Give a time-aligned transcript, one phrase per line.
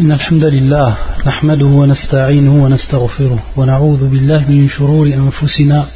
[0.00, 5.86] إن الحمد لله نحمده ونستعينه ونستغفره ونعوذ بالله من شرور أنفسنا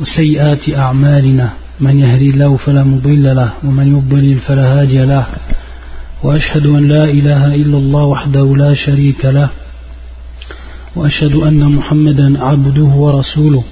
[0.00, 1.50] وسيئات أعمالنا.
[1.80, 5.26] من يهدي الله فلا مضل له ومن يضلل فلا هادي له.
[6.22, 9.48] وأشهد أن لا إله إلا الله وحده لا شريك له.
[10.96, 13.64] وأشهد أن محمدا عبده ورسوله.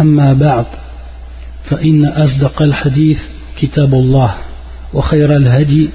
[0.00, 0.66] أما بعد
[1.64, 3.20] فإن أصدق الحديث
[3.60, 4.34] كتاب الله
[4.94, 5.90] وخير الهدي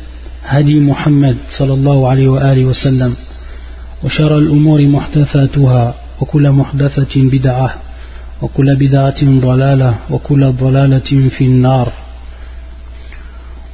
[0.48, 3.16] هدي محمد صلى الله عليه وآله وسلم
[4.04, 7.76] وشر الأمور محدثاتها وكل محدثة بدعة
[8.42, 11.92] وكل بدعة ضلالة وكل ضلالة في النار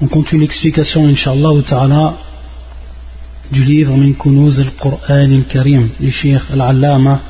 [0.02, 2.18] On continue l'explication, Inch'Allah ta'ala,
[3.52, 7.22] du livre Min Kunuz al-Qur'an al-Karim du Cheikh al-Allama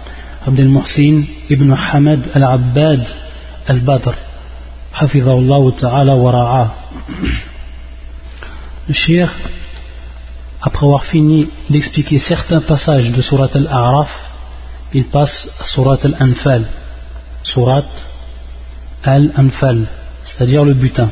[0.48, 3.06] Abdel Muhsin ibn Hamad al-Abbad
[3.68, 4.16] al-Badr,
[4.94, 6.66] Hafidhahullah ta'ala wa ra'a.
[8.89, 9.31] Le Cheikh,
[10.61, 14.11] après avoir fini d'expliquer certains passages de Surat al-A'raf,
[14.93, 16.67] il passe à Surat al-Anfal.
[17.43, 17.85] Surat
[19.03, 19.87] al-Anfal,
[20.25, 21.11] c'est-à-dire le butin.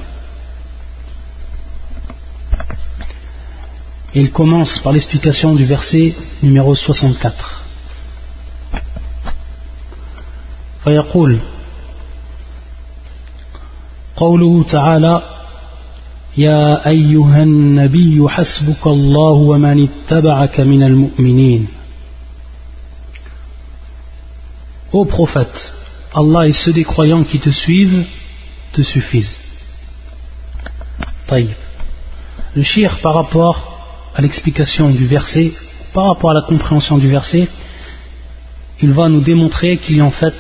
[4.17, 7.63] il commence par l'explication du verset numéro 64.
[10.85, 11.41] فيقول
[14.17, 15.23] قوله تعالى
[16.39, 21.69] يا أيها النبي حسبك الله ومن اتبعك من المؤمنين
[24.93, 25.73] Ô prophète,
[26.15, 28.05] Allah et ceux des croyants qui te suivent
[28.73, 29.37] te suffisent.
[31.29, 31.49] طيب.
[32.55, 33.57] Le shir par rapport
[34.15, 35.53] à l'explication du verset,
[35.93, 37.49] par rapport à la compréhension du verset,
[38.81, 40.35] il va nous démontrer qu'il y a en fait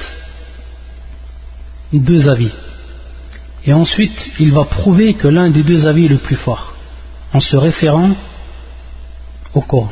[1.92, 2.53] deux avis.
[3.66, 6.73] Et ensuite, il va prouver que l'un des deux avis est le plus fort,
[7.34, 8.12] en se référant
[9.53, 9.92] au Coran.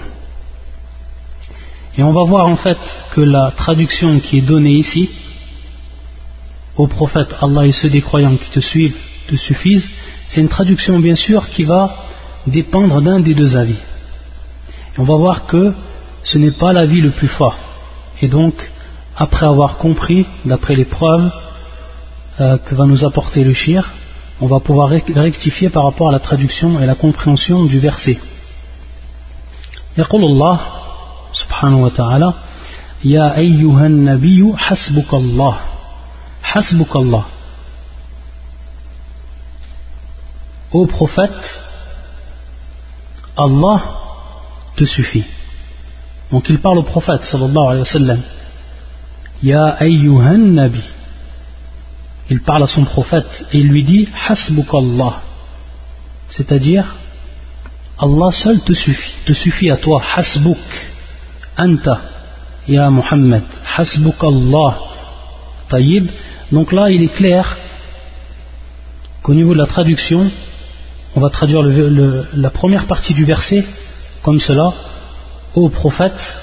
[1.98, 2.78] Et on va voir en fait
[3.14, 5.10] que la traduction qui est donnée ici,
[6.78, 9.92] au prophète Allah et ceux des croyants qui te suivent te suffisent,
[10.28, 11.96] c'est une traduction bien sûr qui va
[12.48, 13.80] dépendre d'un des deux avis.
[14.98, 15.74] on va voir que
[16.24, 17.58] ce n'est pas l'avis le plus fort.
[18.22, 18.54] Et donc,
[19.16, 21.32] après avoir compris, d'après les preuves
[22.41, 23.91] euh, que va nous apporter le shir,
[24.41, 28.19] on va pouvoir rectifier par rapport à la traduction et la compréhension du verset.
[29.99, 30.61] يقول الله
[31.33, 32.35] سبحانه وتعالى
[33.05, 35.61] يا أيها النبي حسبك الله
[36.43, 37.25] حسبك الله
[40.75, 41.61] Ô prophète,
[43.37, 43.81] Allah
[44.75, 45.25] te suffit.
[46.33, 48.21] Donc il parle au prophète sallallahu alayhi wa sallam.
[49.41, 50.83] Ya ayyuhan nabi.
[52.30, 55.22] Il parle à son prophète et il lui dit Hasbuk Allah.
[56.30, 56.96] C'est-à-dire
[57.98, 60.02] Allah seul te suffit, te suffit à toi.
[60.16, 60.58] Hasbuk.
[61.58, 62.02] Anta.
[62.68, 63.44] Ya Muhammad.
[63.76, 64.78] Hasbuk Allah.
[65.70, 66.10] Taïb.
[66.52, 67.58] Donc là il est clair
[69.24, 70.32] qu'au niveau de la traduction,
[71.16, 73.66] on va traduire la première partie du verset
[74.22, 74.74] comme cela
[75.56, 76.36] Ô prophète,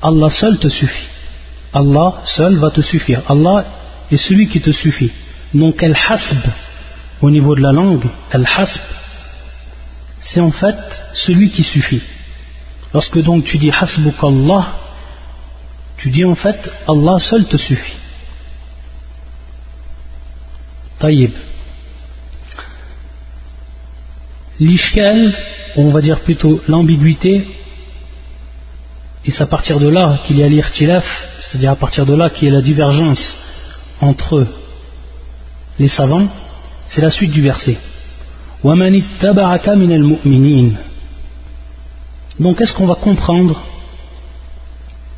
[0.00, 1.08] Allah seul te suffit.
[1.74, 3.20] Allah seul va te suffire.
[3.28, 3.66] Allah
[4.12, 5.10] est celui qui te suffit.
[5.54, 6.38] Donc, al-hasb,
[7.20, 8.80] au niveau de la langue, al-hasb,
[10.20, 10.76] c'est en fait
[11.14, 12.02] celui qui suffit.
[12.94, 14.76] Lorsque donc tu dis hasbuk Allah,
[15.96, 17.96] tu dis en fait Allah seul te suffit.
[20.98, 21.32] Taïb
[24.62, 25.34] l'ishkal,
[25.76, 27.46] on va dire plutôt l'ambiguïté,
[29.24, 31.04] et c'est à partir de là qu'il y a l'irtilaf,
[31.40, 33.36] c'est-à-dire à partir de là qu'il y a la divergence
[34.02, 34.46] entre
[35.78, 36.28] les savants,
[36.88, 37.78] c'est la suite du verset.
[42.38, 43.62] Donc est-ce qu'on va comprendre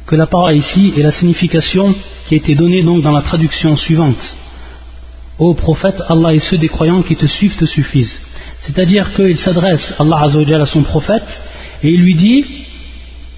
[0.07, 1.95] que la parole ici est la signification
[2.27, 4.37] qui a été donnée donc dans la traduction suivante?
[5.39, 8.21] Ô prophète, Allah et ceux des croyants qui te suivent te suffisent.
[8.61, 11.43] C'est-à-dire qu'il s'adresse Allah à son prophète
[11.83, 12.45] et il lui dit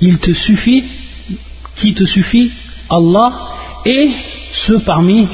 [0.00, 0.85] Il te suffit,
[1.76, 2.53] qui te suffit?
[2.91, 3.49] Allah
[3.85, 4.11] et
[4.53, 5.29] ceux parmi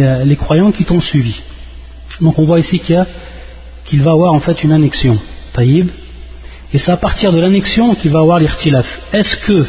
[0.00, 1.40] euh, les, croyants qui t'ont suivi.
[2.20, 5.18] Donc on voit ici qu'il va avoir en fait une annexion.
[5.52, 5.90] Taïb.
[6.72, 8.86] Et c'est à partir de l'annexion qu'il va avoir l'irtilaf.
[9.12, 9.66] Est-ce que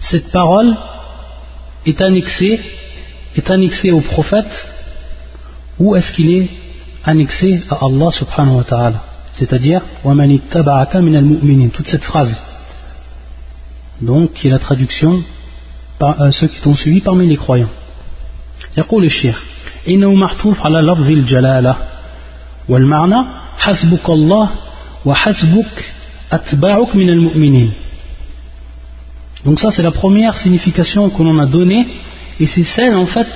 [0.00, 0.76] cette parole
[1.84, 2.60] est annexée,
[3.36, 4.68] est annexée au prophète
[5.78, 6.48] ou est-ce qu'il est
[7.04, 9.02] annexé à Allah subhanahu wa ta'ala?
[9.32, 9.82] C'est-à-dire,
[11.70, 12.40] toute cette phrase.
[14.00, 15.22] Donc, qui est la traduction
[15.99, 17.69] par euh, ceux qui t'ont suivi parmi les croyants.
[18.77, 19.43] يقول الشيخ
[19.87, 21.75] إنه معطوف على لفظ الجلالة
[22.69, 23.25] والمعنى
[23.57, 24.49] حسبك الله
[25.05, 25.85] وحسبك
[26.31, 27.71] أتباعك من المؤمنين
[29.45, 31.87] donc ça c'est la première signification que l'on a donnée
[32.39, 33.27] et c'est celle en fait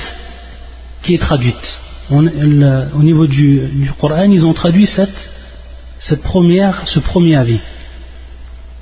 [1.01, 1.77] qui est traduite
[2.11, 3.47] On, le, au niveau du,
[3.83, 5.19] du Coran ils ont traduit cette,
[5.99, 7.59] cette première, ce premier avis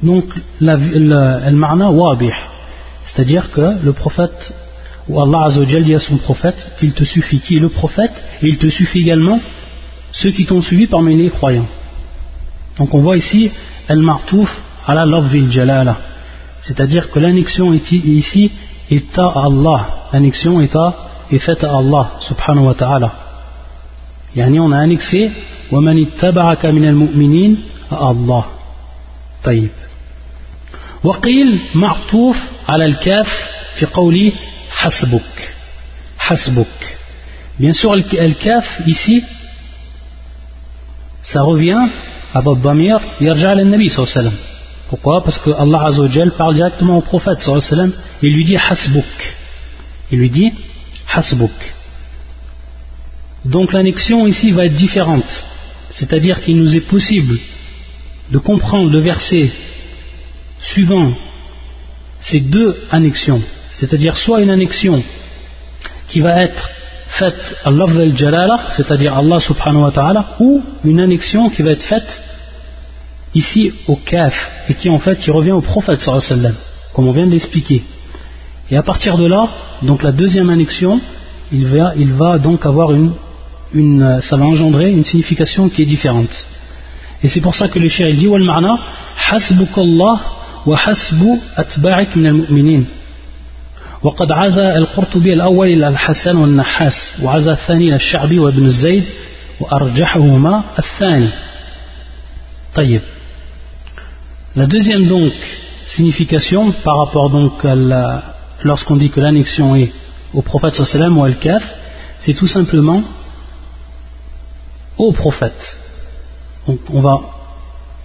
[0.01, 0.25] donc
[0.59, 2.35] le marna wabih
[3.05, 4.53] c'est-à-dire que le prophète
[5.07, 8.47] ou Allah Azzawajal dit à son prophète il te suffit qui est le prophète et
[8.47, 9.39] il te suffit également
[10.11, 11.67] ceux qui t'ont suivi parmi les croyants
[12.77, 13.51] donc on voit ici
[13.89, 14.49] al-martouf
[14.87, 15.97] ala lafzil jalala
[16.63, 18.51] c'est-à-dire que l'annexion ici
[18.89, 20.07] est à Allah.
[20.13, 20.75] L'annexion est,
[21.31, 23.11] est faite à Allah, subhanahu wa ta'ala.
[24.35, 25.31] Yani on a annexé
[25.71, 27.57] وَمَنِ اتَّبَعَكَ مِنَ الْمُؤْمِنِينَ
[27.91, 28.45] à Allah.
[29.43, 29.69] طيب.
[31.03, 32.37] وقيل معطوف
[32.69, 34.33] على الكاف في قولي
[34.69, 35.49] حسبك
[36.17, 36.97] حسبك
[37.59, 39.23] bien sûr le kaf ici
[41.23, 41.87] ça revient
[42.33, 44.37] à Babamir يرجع للنبي صلى الله عليه وسلم
[44.93, 47.91] Pourquoi Parce que Allah Azzawajal parle directement au prophète sallam,
[48.21, 49.35] et lui dit Hasbuk.
[50.11, 50.51] Il lui dit
[51.11, 51.49] Hasbuk.
[53.43, 55.45] Donc l'annexion ici va être différente.
[55.89, 57.39] C'est-à-dire qu'il nous est possible
[58.29, 59.51] de comprendre le verset
[60.60, 61.12] suivant
[62.20, 63.42] ces deux annexions.
[63.72, 65.02] C'est-à-dire soit une annexion
[66.08, 66.68] qui va être
[67.06, 71.82] faite à al jalala, c'est-à-dire Allah subhanahu wa ta'ala, ou une annexion qui va être
[71.82, 72.22] faite
[73.34, 74.34] ici au kaf
[74.68, 76.54] et qui en fait qui revient au prophète sallam
[76.94, 77.82] comme on vient de l'expliquer
[78.70, 79.48] et à partir de là
[79.82, 81.00] donc la deuxième annexion
[81.52, 83.12] il va, il va donc avoir une,
[83.74, 86.46] une, ça va engendrer une signification qui est différente
[87.22, 88.78] et c'est pour ça que le il dit wal ma'na
[89.30, 92.83] hasbukallah wa hasbu atba'ik min al-mu'minin
[94.03, 99.03] وقد عزى القرطبي الأول إلى الحسن والنحاس وعزى الثاني إلى الشعبي وابن الزيد
[99.59, 101.29] وأرجحهما الثاني
[102.75, 103.01] طيب
[104.55, 105.33] La deuxième donc
[105.87, 107.75] signification par rapport donc à
[108.63, 109.91] lorsqu'on dit que l'annexion est
[110.33, 111.63] au prophète sallam ou al-kaf,
[112.21, 113.03] c'est tout simplement
[114.97, 115.77] au prophète.
[116.67, 117.19] Donc on va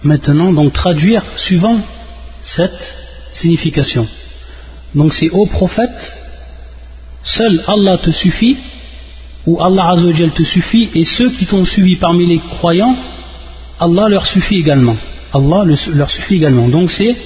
[0.03, 1.79] maintenant donc traduire suivant
[2.44, 2.96] cette
[3.32, 4.06] signification.
[4.94, 6.16] Donc c'est au prophète,
[7.22, 8.56] seul Allah te suffit,
[9.46, 12.96] ou Allah Azzawajal te suffit, et ceux qui t'ont suivi parmi les croyants,
[13.80, 14.96] Allah leur suffit également.
[15.32, 15.64] Allah
[15.94, 16.68] leur suffit également.
[16.68, 17.16] Donc c'est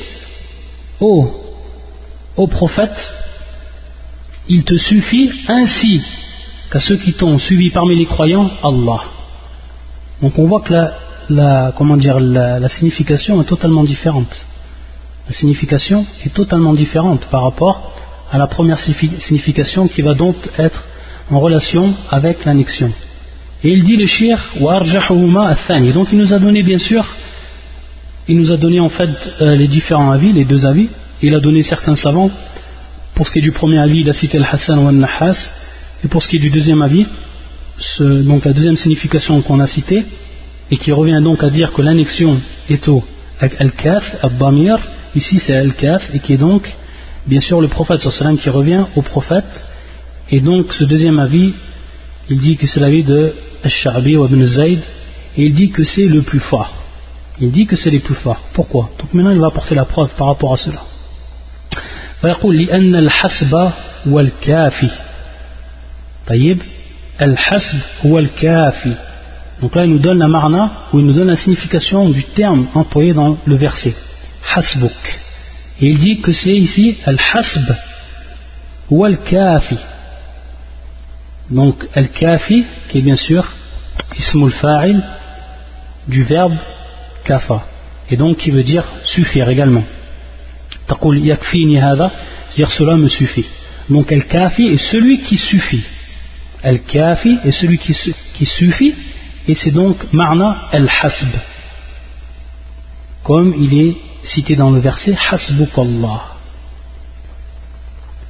[1.01, 1.29] ô,
[2.37, 3.13] ô prophète,
[4.49, 6.03] il te suffit ainsi
[6.73, 9.03] qu'à ceux qui t'ont suivi parmi les croyants, Allah.
[10.23, 10.75] Donc on voit que
[11.31, 14.35] la, comment dire, la, signification est totalement différente.
[15.29, 17.93] La signification est totalement différente par rapport
[18.31, 20.85] à la première signification qui va donc être
[21.31, 22.91] en relation avec l'annexion.
[23.63, 27.05] Et il dit le shir, donc il nous a donné bien sûr
[28.29, 29.11] il nous a donné en fait
[29.41, 30.89] euh, les différents avis, les deux avis.
[31.23, 32.31] Il a donné certains savants.
[33.15, 35.51] Pour ce qui est du premier avis, il a cité Al-Hassan ou Al-Nahas.
[36.05, 37.07] Et pour ce qui est du deuxième avis,
[38.01, 40.05] donc la deuxième signification qu'on a citée,
[40.71, 42.39] et qui revient donc à dire que l'annexion
[42.69, 43.03] est au
[43.41, 44.79] Al-Kaf, Al-Bamir,
[45.18, 46.72] ici c'est Al-Kaf, et qui est donc,
[47.26, 49.66] bien sûr, le prophète sallam qui revient au prophète.
[50.30, 51.54] Et donc ce deuxième avis,
[52.30, 53.34] il dit que c'est l'avis de
[53.64, 54.80] Al-Sha'bi ou Ibn Zayd,
[55.38, 56.74] et il dit que c'est le plus fort.
[57.40, 58.42] Il dit que c'est les plus forts.
[58.54, 60.82] Pourquoi Donc maintenant il va apporter la preuve par rapport à cela.
[62.24, 63.72] فيقول لأن الحسب
[64.08, 64.90] هو الكافي
[66.28, 66.62] طيب
[67.22, 68.96] الحسب هو الكافي
[69.62, 72.68] donc là il nous donne la marna ou il nous donne la signification du terme
[72.76, 73.94] employé dans le verset
[74.55, 75.21] hasbuk
[75.81, 77.71] il dit que c'est ici al-hasb
[78.91, 79.77] ou al-kafi
[81.51, 83.45] donc al-kafi qui est bien sûr
[84.19, 85.01] ismul fa'il
[86.07, 86.57] du verbe
[87.25, 87.65] kafa
[88.11, 89.85] et donc qui veut dire suffire également.
[90.87, 93.47] c'est-à-dire cela me suffit.
[93.91, 95.85] Donc el kafi est celui qui suffit.
[96.63, 97.95] el kafi est celui qui,
[98.35, 98.95] qui suffit.
[99.47, 101.29] Et c'est donc marna el hasb
[103.23, 103.97] comme il est
[104.28, 106.22] cité dans le verset hasbukallah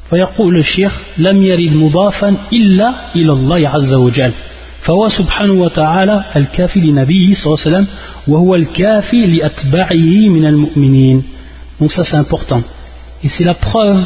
[0.10, 4.32] فيقول الشيخ لم يرد مضافا إلا إلى الله عز وجل
[4.82, 7.88] فهو سبحانه وتعالى الكافي لنبيه صلى الله عليه وسلم
[8.28, 11.24] وهو الكافي لأتباعه من المؤمنين
[11.80, 12.62] donc ça c'est important
[13.24, 14.06] et c'est la preuve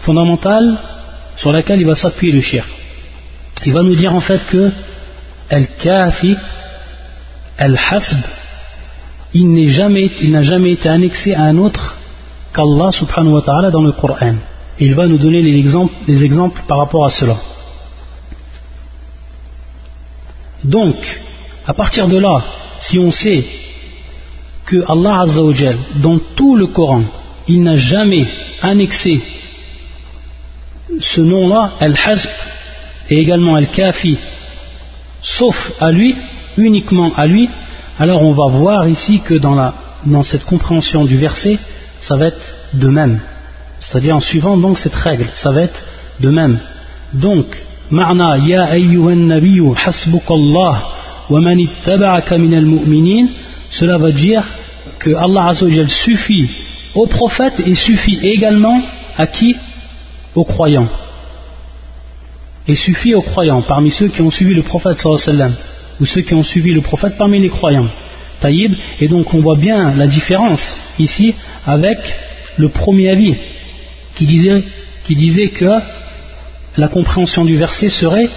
[0.00, 0.78] fondamentale
[1.36, 2.64] sur laquelle il va s'appuyer le shir
[3.66, 4.72] il va nous dire en fait que
[5.50, 6.36] al-kafi
[7.58, 8.18] al-hasb
[9.33, 11.97] il n'a jamais, été annexé à un autre
[12.53, 14.35] qu'Allah subhanahu wa ta'ala dans le Coran.
[14.79, 17.37] Il va nous donner les exemples, les exemples par rapport à cela.
[20.63, 20.95] Donc,
[21.65, 22.43] à partir de là,
[22.79, 23.43] si on sait
[24.65, 27.03] que Allah Azzawajal, dans tout le Coran,
[27.47, 28.25] il n'a jamais
[28.61, 29.21] annexé
[30.99, 32.29] ce nom-là, Al-Hazb,
[33.09, 34.17] et également Al-Kafi,
[35.21, 36.15] sauf à lui,
[36.57, 37.49] uniquement à lui,
[37.99, 41.59] alors on va voir ici que dans, cette compréhension du verset,
[41.99, 43.19] ça va être de même.
[43.79, 45.83] C'est-à-dire en suivant donc cette règle, ça va être
[46.19, 46.59] de même.
[47.13, 47.45] Donc,
[47.91, 49.29] ya ayyuhan
[49.85, 50.83] hasbukallah
[51.29, 51.39] wa
[53.69, 54.43] cela va dire
[54.99, 56.49] que Allah Azzawajal suffit
[56.95, 58.81] aux prophètes et suffit également
[59.17, 59.55] à qui?
[60.35, 60.89] Aux croyants.
[62.67, 65.53] Et suffit aux croyants, parmi ceux qui ont suivi le prophète sallallahu
[65.99, 67.89] ou ceux qui ont suivi le prophète parmi les croyants.
[68.39, 71.35] Taïb, et donc on voit bien la différence ici
[71.65, 71.97] avec
[72.57, 73.35] le premier avis
[74.15, 74.63] qui disait,
[75.05, 75.79] qui disait que
[76.77, 78.29] la compréhension du verset serait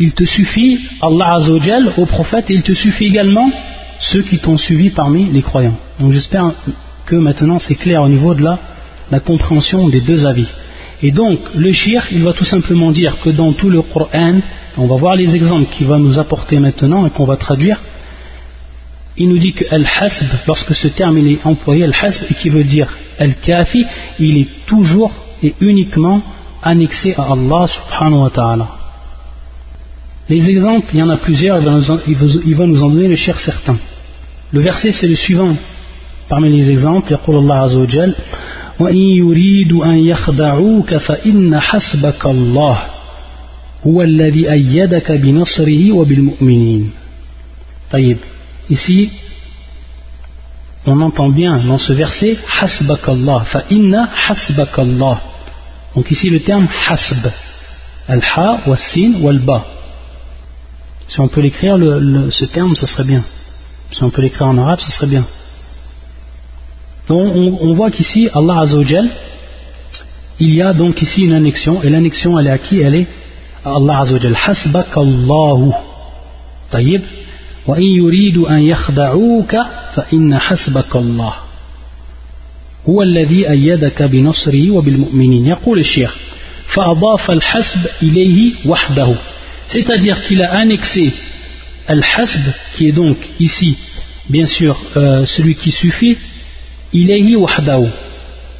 [0.00, 3.50] il te suffit, Allah Azzawajal, au prophète, et il te suffit également
[4.00, 5.78] ceux qui t'ont suivi parmi les croyants.
[6.00, 6.52] Donc j'espère
[7.06, 8.58] que maintenant c'est clair au niveau de la,
[9.10, 10.48] la, compréhension des deux avis.
[11.02, 14.40] Et donc le shir, il va tout simplement dire que dans tout le Coran,
[14.77, 17.79] on va voir les exemples qu'il va nous apporter maintenant et qu'on va traduire,
[19.17, 22.63] il nous dit que Al-Hasb, lorsque ce terme il est employé, Al-Hasb, et qui veut
[22.63, 23.85] dire Al-Kafi,
[24.19, 25.11] il est toujours
[25.43, 26.21] et uniquement
[26.63, 28.67] annexé à Allah subhanahu wa ta'ala.
[30.29, 31.97] Les exemples, il y en a plusieurs, il va nous en,
[32.45, 33.77] il va nous en donner le cher certain.
[34.51, 35.55] Le verset c'est le suivant.
[36.29, 38.15] Parmi les exemples, يقول الله عز وجل
[38.79, 42.92] وإن يريدوا أن يخدعوك فإن حسبك الله
[43.87, 46.91] هو الذي أيدك بنصره وبالمؤمنين
[47.91, 48.17] طيب
[48.69, 49.09] Ici,
[50.85, 55.21] on entend bien dans ce verset hasbakallah, fa inna hasbakallah.
[55.95, 57.25] Donc ici le terme hasb,
[58.07, 59.65] al-ha, wa sin, wal ba.
[61.07, 63.23] Si on peut l'écrire, le, le, ce terme, ce serait bien.
[63.91, 65.25] Si on peut l'écrire en arabe, ce serait bien.
[67.07, 69.09] Donc on, on voit qu'ici, Allah Azzawajal,
[70.39, 73.07] il y a donc ici une annexion, et l'annexion elle est à qui Elle est
[73.64, 74.36] à Allah Azzawajal.
[74.36, 75.72] Hasbakallahu.
[76.70, 77.02] Taïb.
[77.66, 79.56] وإن يريدوا أن يخدعوك
[79.94, 81.34] فإن حسبك الله
[82.88, 86.16] هو الذي أيدك بنصره وبالمؤمنين يقول الشيخ
[86.66, 89.14] فأضاف الحسب إليه وحده
[89.68, 91.10] c'est-à-dire qu'il a annexé
[91.88, 92.42] al-hasb
[92.76, 93.78] qui est donc ici
[94.28, 96.18] bien sûr euh, celui qui suffit
[96.92, 97.86] ilayhi wahdahu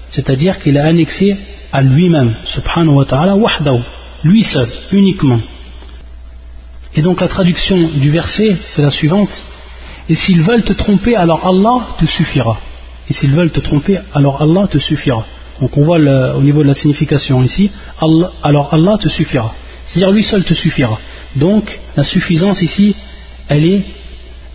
[0.08, 1.36] c'est-à-dire qu'il a annexé
[1.72, 3.80] à lui-même subhanahu wa ta'ala wahdahu
[4.24, 5.40] lui seul uniquement
[6.96, 9.44] Et donc la traduction du verset, c'est la suivante.
[10.08, 12.58] Et s'ils veulent te tromper, alors Allah te suffira.
[13.08, 15.26] Et s'ils veulent te tromper, alors Allah te suffira.
[15.60, 15.98] Donc on voit
[16.34, 17.70] au niveau de la signification ici,
[18.42, 19.54] alors Allah te suffira.
[19.86, 20.98] C'est-à-dire lui seul te suffira.
[21.36, 22.96] Donc la suffisance ici,
[23.48, 23.82] elle est,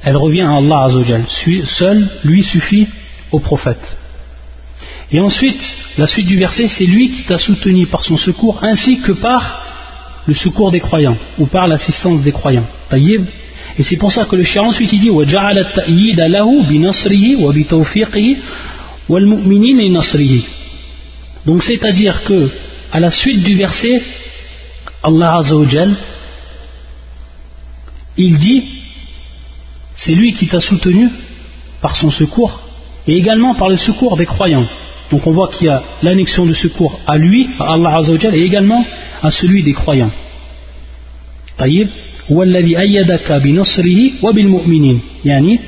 [0.03, 1.25] elle revient à Allah Azzawajal.
[1.65, 2.87] Seul lui suffit
[3.31, 3.98] au prophète.
[5.11, 5.61] Et ensuite,
[5.97, 9.65] la suite du verset, c'est lui qui t'a soutenu par son secours ainsi que par
[10.27, 12.67] le secours des croyants ou par l'assistance des croyants.
[12.89, 13.25] Taïb.
[13.77, 15.09] Et c'est pour ça que le chien ensuite il dit
[21.45, 22.49] Donc c'est-à-dire que
[22.91, 24.01] à la suite du verset,
[25.01, 25.95] Allah Azzawajal,
[28.17, 28.63] il dit
[29.95, 31.09] c'est lui qui t'a soutenu
[31.81, 32.61] par son secours
[33.07, 34.67] et également par le secours des croyants.
[35.10, 38.42] Donc on voit qu'il y a l'annexion de secours à lui, à Allah Azzawajal, et
[38.42, 38.84] également
[39.22, 40.10] à celui des croyants.
[41.58, 41.88] طيب
[42.30, 45.60] والذي أيدك بنصره وبالمؤمنين يعني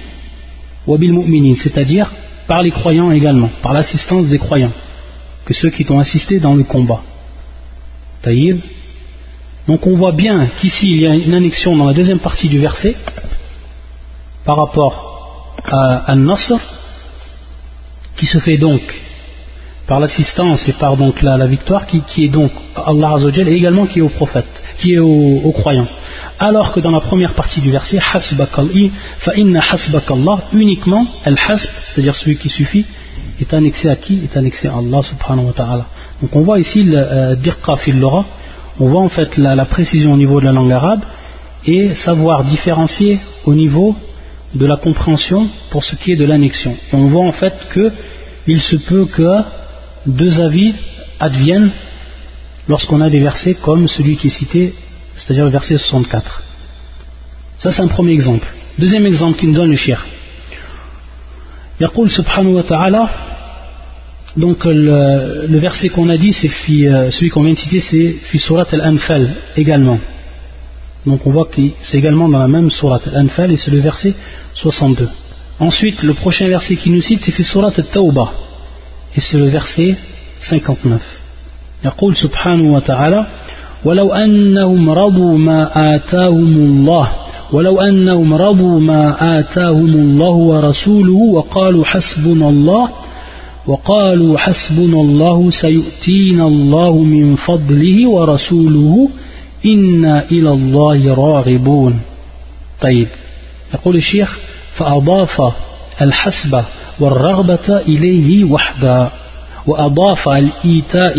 [0.86, 2.10] وبالمؤمنين c'est-à-dire
[2.48, 4.72] par les croyants également par l'assistance des croyants
[5.44, 7.02] que ceux qui t'ont assisté dans le combat
[8.22, 8.60] طيب
[9.68, 12.58] donc on voit bien qu'ici il y a une annexion dans la deuxième partie du
[12.58, 12.96] verset
[14.44, 16.60] par rapport à An-Nasr
[18.16, 18.82] qui se fait donc
[19.91, 24.00] par l'assistance et par donc la, victoire qui, est donc Allah Azzawajal et également qui
[24.00, 25.89] est au prophète, qui est au croyants.
[26.39, 32.38] Alors que dans la première partie du verset, fa inna hasbakallah, uniquement al-hasb, c'est-à-dire celui
[32.38, 32.86] qui suffit,
[33.41, 34.21] est annexé à qui?
[34.24, 35.86] Est annexé à Allah subhanahu wa ta'ala.
[36.21, 38.01] Donc on voit ici le euh, dirqa fil
[38.79, 41.01] on voit en fait la, précision au niveau de la langue arabe
[41.65, 43.93] et savoir différencier au niveau
[44.55, 46.77] de la compréhension pour ce qui est de l'annexion.
[46.93, 47.91] On voit en fait que
[48.48, 49.43] il se peut que
[50.05, 50.74] deux avis
[51.20, 51.72] adviennent
[52.67, 54.74] lorsqu'on a des versets comme celui qui est cité,
[55.15, 56.43] c'est-à-dire le verset 64.
[57.58, 58.48] Ça, c'est un premier exemple.
[58.79, 60.05] Deuxième exemple qu'il nous donne le shir.
[61.79, 63.10] Yaqul subhanahu wa ta'ala,
[64.38, 68.38] donc le, verset qu'on a dit, c'est euh, celui qu'on vient de citer, c'est fi
[68.39, 70.00] surat al-anfal également.
[71.05, 74.13] Donc on voit que c'est également dans la même surat al-anfal et c'est le verset
[74.55, 75.10] 62.
[75.60, 78.31] Ensuite, le prochain verset qu'il nous cite, c'est fi surat al-tawbah.
[79.15, 79.97] Et c'est le verset
[80.41, 81.01] 59.
[81.85, 83.27] يقول سبحانه وتعالى
[83.85, 87.11] ولو أنهم رضوا ما آتاهم الله
[87.51, 92.89] ولو أنهم رضوا ما آتاهم الله ورسوله وقالوا حسبنا الله
[93.67, 99.09] وقالوا حسبنا الله سيؤتينا الله من فضله ورسوله
[99.65, 101.99] إنا إلى الله راغبون
[102.81, 103.07] طيب
[103.73, 104.39] يقول الشيخ
[104.75, 105.41] فأضاف
[106.00, 106.64] الحسب
[107.00, 109.10] والرغبة إليه وحدا
[109.66, 111.16] وأضاف الإيتاء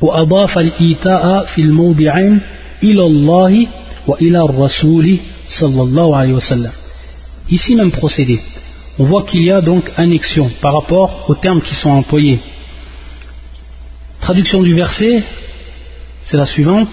[0.00, 2.40] وأضاف الإيتاء في الموضعين
[2.82, 3.66] إلى الله
[4.06, 6.72] وإلى الرسول صلى الله عليه وسلم
[7.50, 8.40] Ici même procédé,
[8.98, 12.38] on voit qu'il y a donc annexion par rapport aux termes qui sont employés.
[14.20, 15.22] Traduction du verset,
[16.24, 16.88] c'est la suivante.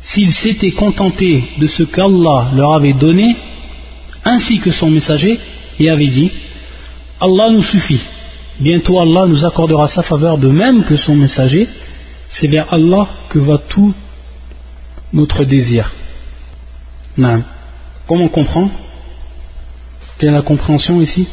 [0.00, 3.36] S'ils s'étaient contentés de ce qu'Allah leur avait donné,
[4.26, 5.38] ainsi que son messager,
[5.78, 6.30] et avait dit
[7.20, 8.00] Allah nous suffit.
[8.60, 11.68] Bientôt Allah nous accordera sa faveur de même que son messager.
[12.30, 13.94] C'est vers Allah que va tout
[15.12, 15.92] notre désir.
[17.16, 17.42] Non.
[18.06, 18.70] Comment on comprend
[20.18, 21.28] Quelle est la compréhension ici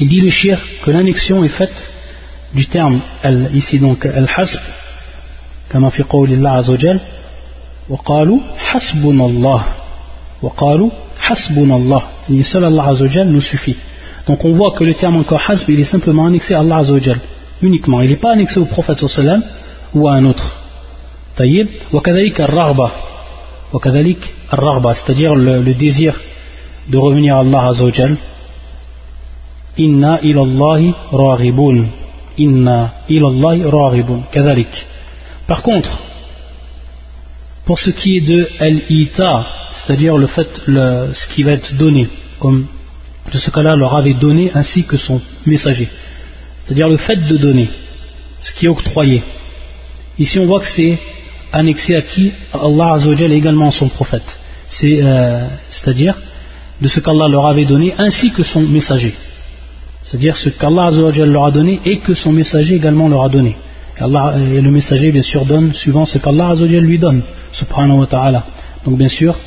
[0.00, 1.90] Il dit le shir que l'annexion est faite
[2.54, 3.00] du terme
[3.52, 4.60] ici donc al-hasb
[5.70, 7.00] كما في قول الله عز وجل
[7.88, 9.64] وقالوا حسبنا الله
[10.42, 10.90] وقالوا
[11.29, 13.77] hasbunallah, ni seul Allah Azzawajal nous suffit.
[14.27, 17.19] Donc on voit que le terme encore hasb, il est simplement annexé à Allah Azzawajal,
[17.61, 18.01] uniquement.
[18.01, 19.41] Il n'est pas annexé au prophète sallam
[19.93, 20.61] ou à un autre.
[21.35, 22.91] Taïb, wakadalik al-raghba,
[23.73, 26.19] wakadalik al-raghba, c'est-à-dire le, désir
[26.87, 28.17] de revenir à Allah Azzawajal.
[29.77, 31.85] Inna ilallahi raghibun.
[32.37, 34.23] Inna ilallahi raghibun.
[34.31, 34.87] Kadalik.
[35.47, 36.01] Par contre,
[37.65, 42.07] pour ce qui est de al-ita, c'est-à-dire le fait, le, ce qui va être donné,
[42.39, 42.67] comme
[43.31, 45.87] de ce qu'Allah leur avait donné ainsi que son messager,
[46.65, 47.69] c'est-à-dire le fait de donner,
[48.41, 49.23] ce qui est octroyé.
[50.19, 50.97] Ici on voit que c'est
[51.51, 52.31] annexé à qui?
[52.53, 54.39] Allah Azzawajal et également son prophète.
[54.83, 56.15] Euh, c'est-à-dire
[56.81, 59.13] de ce qu'Allah leur avait donné ainsi que son messager.
[60.03, 63.55] C'est-à-dire ce qu'Allah leur a donné et que son messager également leur a donné.
[63.99, 68.43] Allah, et le messager, bien sûr, donne suivant ce qu'Allah lui donne, subhanahu wa ta'ala.
[68.85, 69.37] Donc, bien sûr,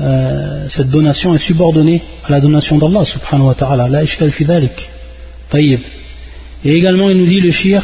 [0.00, 3.88] euh, cette donation est subordonnée à la donation d'Allah, subhanahu wa ta'ala.
[3.88, 4.88] La ishkal fidalik.
[5.50, 5.80] Tayyib.
[6.64, 7.82] Et également, il nous dit le shir,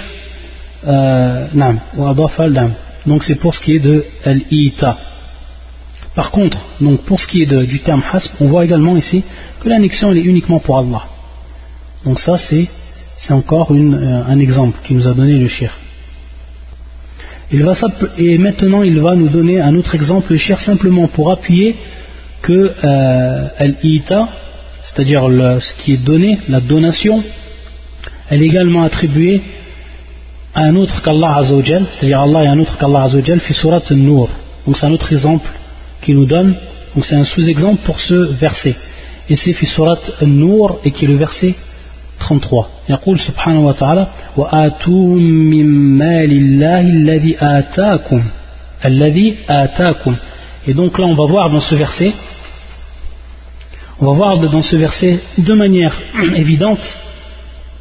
[0.87, 2.15] euh, nam, wa
[3.07, 4.99] Donc, c'est pour ce qui est de al-ita.
[6.17, 9.23] Par contre, donc pour ce qui est du terme hasb, on voit également ici
[9.61, 11.05] que l'annexion est uniquement pour Allah.
[12.07, 15.71] Donc ça c'est encore euh, un exemple qui nous a donné le shir.
[17.53, 21.77] et maintenant il va nous donner un autre exemple, le shir, simplement pour appuyer
[22.42, 24.30] que euh, ita
[24.84, 25.28] c'est-à-dire
[25.60, 27.24] ce qui est donné, la donation,
[28.30, 29.42] elle est également attribuée
[30.54, 34.30] à un autre qu'Allah Azzawajal, c'est-à-dire Allah et un autre qu'Allah Azzawajal, fi surat Nur.
[34.66, 35.48] Donc c'est un autre exemple
[36.02, 36.56] qu'il nous donne,
[36.96, 38.76] donc c'est un sous-exemple pour ce verset.
[39.30, 41.56] Et c'est fi surat Nur et qui est le verset
[42.20, 45.66] 33 يقول سبحانه وتعالى وآتوهم من
[45.98, 48.24] مال الله الذي آتاكم
[48.86, 50.16] الذي آتاكم
[50.67, 52.13] et donc là on va voir dans ce verset
[53.99, 55.99] on va voir dans ce verset de manière
[56.37, 56.99] évidente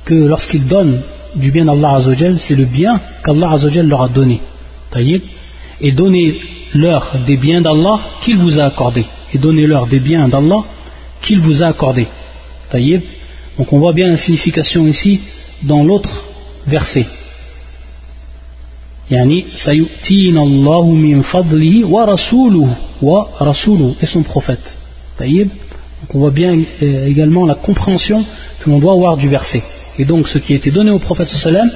[0.05, 1.01] que lorsqu'ils donnent
[1.35, 4.39] du bien d'Allah Azzawajal c'est le bien qu'Allah Azzawajal leur a donné.
[5.81, 9.05] Et donnez-leur des biens d'Allah qu'il vous a accordés.
[9.33, 10.63] Et donnez-leur des biens d'Allah
[11.21, 12.07] qu'il vous a accordés.
[13.57, 15.21] Donc on voit bien la signification ici
[15.63, 16.23] dans l'autre
[16.65, 17.05] verset.
[19.11, 22.69] Allahu min fadlihi wa rasuluhu
[23.01, 24.77] wa rasuluhu et son prophète.
[25.19, 28.25] Donc on voit bien euh, également la compréhension
[28.59, 29.63] que l'on doit avoir du verset.
[29.97, 31.69] Et donc ce qui a été donné au prophète sallam,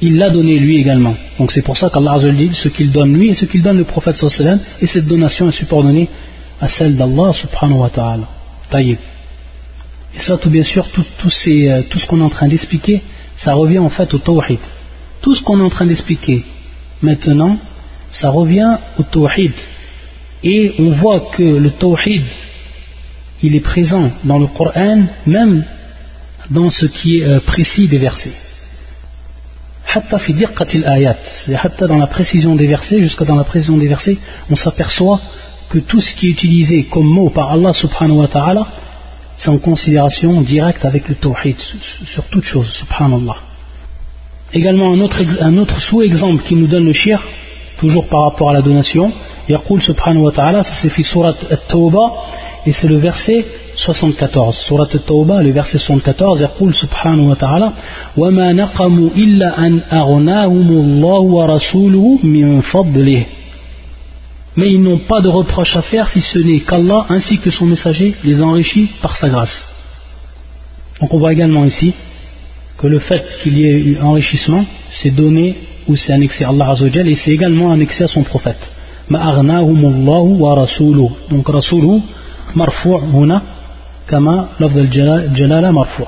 [0.00, 1.14] il l'a donné lui également.
[1.38, 3.84] Donc c'est pour ça qu'Allah dit ce qu'il donne lui et ce qu'il donne le
[3.84, 6.08] prophète sallam et cette donation est subordonnée
[6.60, 8.28] à celle d'Allah subhanahu wa ta'ala.
[8.70, 8.98] Taïb.
[10.14, 13.02] Et ça, tout bien sûr, tout, euh, tout, ce qu'on est en train d'expliquer,
[13.36, 14.58] ça revient en fait au tawhid.
[15.20, 16.44] Tout ce qu'on est en train d'expliquer
[17.02, 17.58] maintenant,
[18.10, 19.52] ça revient au tawhid.
[20.42, 22.24] Et on voit que le tawhid,
[23.42, 25.64] il est présent dans le Coran, même
[26.50, 28.32] dans ce qui est euh, précis des versets.
[29.90, 34.18] Hatta hatta dans la précision des versets, jusqu'à dans la précision des versets,
[34.50, 35.20] on s'aperçoit
[35.70, 38.66] que tout ce qui est utilisé comme mot par Allah subhanahu wa ta'ala,
[39.36, 41.56] c'est en considération directe avec le tawhid
[42.04, 43.47] sur toute chose, subhanallah.
[44.53, 47.19] Également un autre, un autre sous-exemple qui nous donne le shir,
[47.79, 49.11] toujours par rapport à la donation.
[49.49, 52.11] يقول سبحانه وتعالى, ça c'est fait surat At-Tawbah,
[52.65, 54.55] et c'est le verset 74.
[54.55, 57.71] Surat At-Tawbah, le verset 74, يقول سبحانه وتعالى
[58.17, 63.25] وما نقموا إلا أن أغناهم الله ورسوله من فضله
[64.55, 67.65] mais ils n'ont pas de reproche à faire si ce n'est qu'Allah ainsi que son
[67.65, 69.67] messager les enrichit par sa grâce.
[71.01, 71.93] Donc on voit également ici
[72.78, 75.56] que le fait qu'il y ait eu enrichissement, c'est donné
[75.88, 76.74] ou c'est annexé à Allah
[77.06, 78.70] et c'est également annexé à son prophète.
[79.10, 81.08] wa rasuluh.
[81.28, 82.00] Donc rasuluh
[82.54, 83.42] marfou' huna
[84.06, 86.06] kama lafz al-jalala marfou'.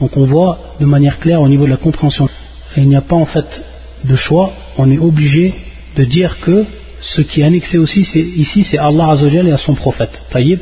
[0.00, 2.28] Donc on voit de manière claire au niveau de la compréhension.
[2.76, 3.64] il n'y a pas en fait
[4.04, 5.54] de choix, on est obligé
[5.96, 6.66] de dire que
[7.00, 8.00] ce qui est annexé aussi
[8.36, 10.20] ici c'est Allah Azzawajal et à son prophète.
[10.30, 10.60] Taïb.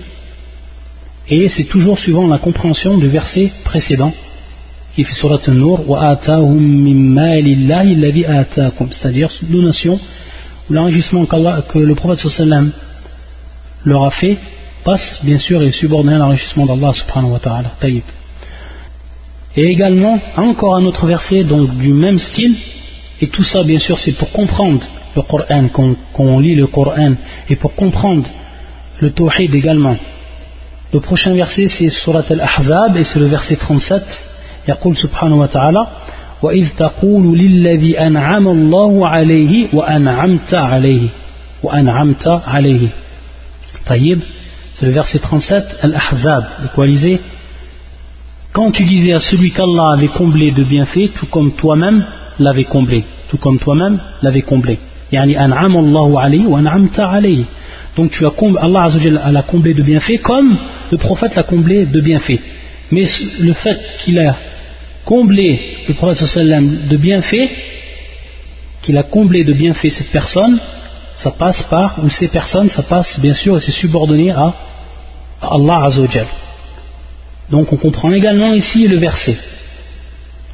[1.29, 4.13] Et c'est toujours suivant la compréhension du verset précédent
[4.95, 5.81] qui fait surat An-Nur
[8.91, 9.99] c'est-à-dire donation
[10.69, 12.27] ou l'enregistrement que le prophète
[13.85, 14.39] leur a fait
[14.85, 17.73] passe bien sûr et subordonné à l'enregistrement d'Allah subhanahu wa ta'ala.
[19.57, 22.57] Et également, encore un autre verset donc du même style,
[23.21, 24.83] et tout ça bien sûr c'est pour comprendre
[25.17, 27.15] le Coran, quand, on lit le Coran,
[27.49, 28.29] et pour comprendre
[29.01, 29.97] le Tawhid également.
[30.93, 34.03] Le prochain verset c'est Surat Al-Ahzab et c'est le verset 37.
[34.68, 35.88] يقول سبحانه وتعالى
[36.42, 41.08] وإذ تقول للذي أنعم الله عليه وأنعمت عليه
[41.64, 42.88] وأنعمت عليه
[43.86, 44.20] طيب
[44.74, 47.20] c'est le verset 37 Al-Ahzab l'équalisé
[48.52, 52.06] quand tu disais à celui qu'Allah avait comblé de bienfaits tout comme toi-même
[52.40, 54.78] l'avait comblé tout comme toi-même l'avait comblé
[55.12, 57.44] يعني أنعم الله عليه وأنعمت عليه
[57.96, 58.90] Donc tu as comblé, Allah
[59.32, 60.58] l'a comblé de bienfaits comme
[60.92, 62.40] le prophète l'a comblé de bienfaits.
[62.92, 63.06] Mais
[63.40, 64.36] le fait qu'il a
[65.09, 66.39] comblé le prophète
[66.93, 67.49] de bienfaits,
[68.83, 70.61] qu'il a comblé de bienfaits cette personne,
[71.17, 74.55] ça passe par, ou ces personnes, ça passe bien sûr et c'est subordonné à,
[75.41, 76.27] Allah Azzawajal.
[77.51, 79.39] Donc on comprend également ici le verset.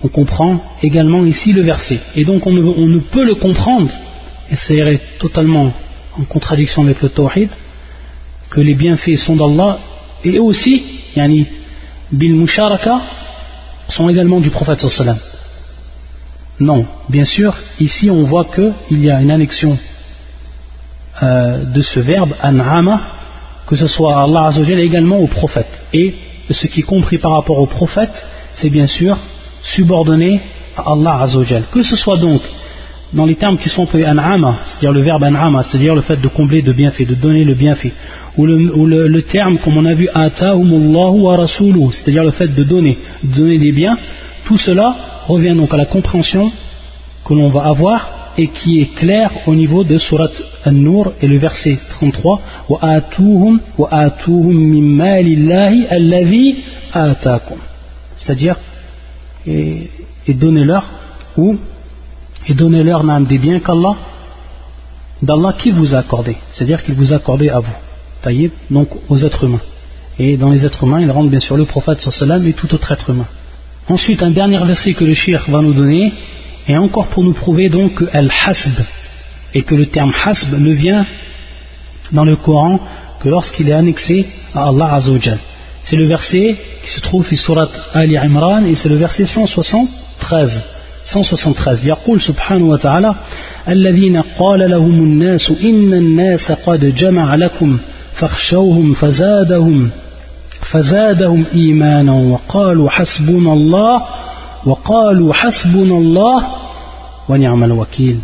[0.05, 1.99] On comprend également ici le verset.
[2.15, 3.91] Et donc on ne, peut le comprendre,
[4.53, 5.73] et c'est totalement
[6.17, 7.49] en contradiction avec le tawhid,
[8.51, 9.81] que les bienfaits sont d'Allah,
[10.23, 10.75] et aussi,
[11.17, 11.45] yani,
[12.13, 13.01] bil musharaka,
[13.89, 14.85] sont également du prophète.
[16.61, 19.77] Non, bien sûr, ici on voit qu'il y a une annexion
[21.23, 23.01] euh, de ce verbe, an'ama,
[23.67, 25.83] que ce soit Allah Azzawajal également au prophète.
[25.93, 26.15] Et
[26.51, 29.17] ce qui est compris par rapport au prophète, c'est bien sûr
[29.63, 30.41] subordonné
[30.77, 31.65] à Allah Azzawajal.
[31.73, 32.43] Que ce soit donc
[33.13, 36.29] dans les termes qui sont appelés an'ama, c'est-à-dire le verbe an'ama, c'est-à-dire le fait de
[36.29, 37.93] combler de bienfait, de donner le bienfait,
[38.37, 42.99] ou le, terme, comme on a vu, ata'umullahu wa rasuluh, c'est-à-dire le fait de donner,
[43.23, 43.97] de donner des biens,
[44.45, 44.97] tout cela
[45.29, 46.51] revient donc à la compréhension
[47.25, 50.31] que l'on va avoir et qui est claire au niveau de Surat
[50.67, 56.57] An-Nur et le verset 33 wa atuhum wa atuhum min allazi
[56.93, 57.59] atakum
[58.17, 58.57] c'est-à-dire
[59.47, 59.89] et,
[60.27, 60.85] et donnez-leur
[61.37, 61.57] ou
[62.49, 63.97] et donnez-leur des biens qu'Allah,
[65.23, 67.73] d'Allah qui vous a accordé, c'est-à-dire qu'il vous a accordé à vous,
[68.23, 69.61] taillé donc aux êtres humains.
[70.19, 72.93] Et dans les êtres humains, il rentre bien sûr le prophète sallam et tout autre
[72.93, 73.27] être humain.
[73.89, 76.13] Ensuite, un dernier verset que le shir va nous donner,
[76.67, 78.79] et encore pour nous prouver donc que al-hasb,
[79.55, 81.07] et que le terme hasb ne vient
[82.13, 82.81] dans le Coran
[83.21, 85.39] que lorsqu'il est annexé à Allah Azzawajal.
[85.83, 90.67] C'est le verset qui se trouve sur surat Ali Imran et c'est le verset 173.
[91.05, 93.15] 173 يقول سبحانه وتعالى
[93.69, 97.79] الذين قال لهم الناس إن الناس قد جمع لكم
[98.13, 99.91] فاخشوهم فزادهم
[100.61, 104.03] فزادهم إيمانا وقالوا حسبنا الله
[104.67, 106.45] وقالوا حسبنا الله
[107.29, 108.21] ونعم الوكيل.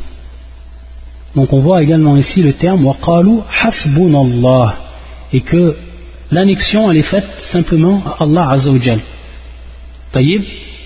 [1.37, 4.75] Donc on voit également ici le terme waqalu hasbunallah
[5.33, 5.77] et que
[6.33, 9.01] l'annexion elle est faite simplement à Allah Azza wa Jal.
[10.13, 10.43] Taïb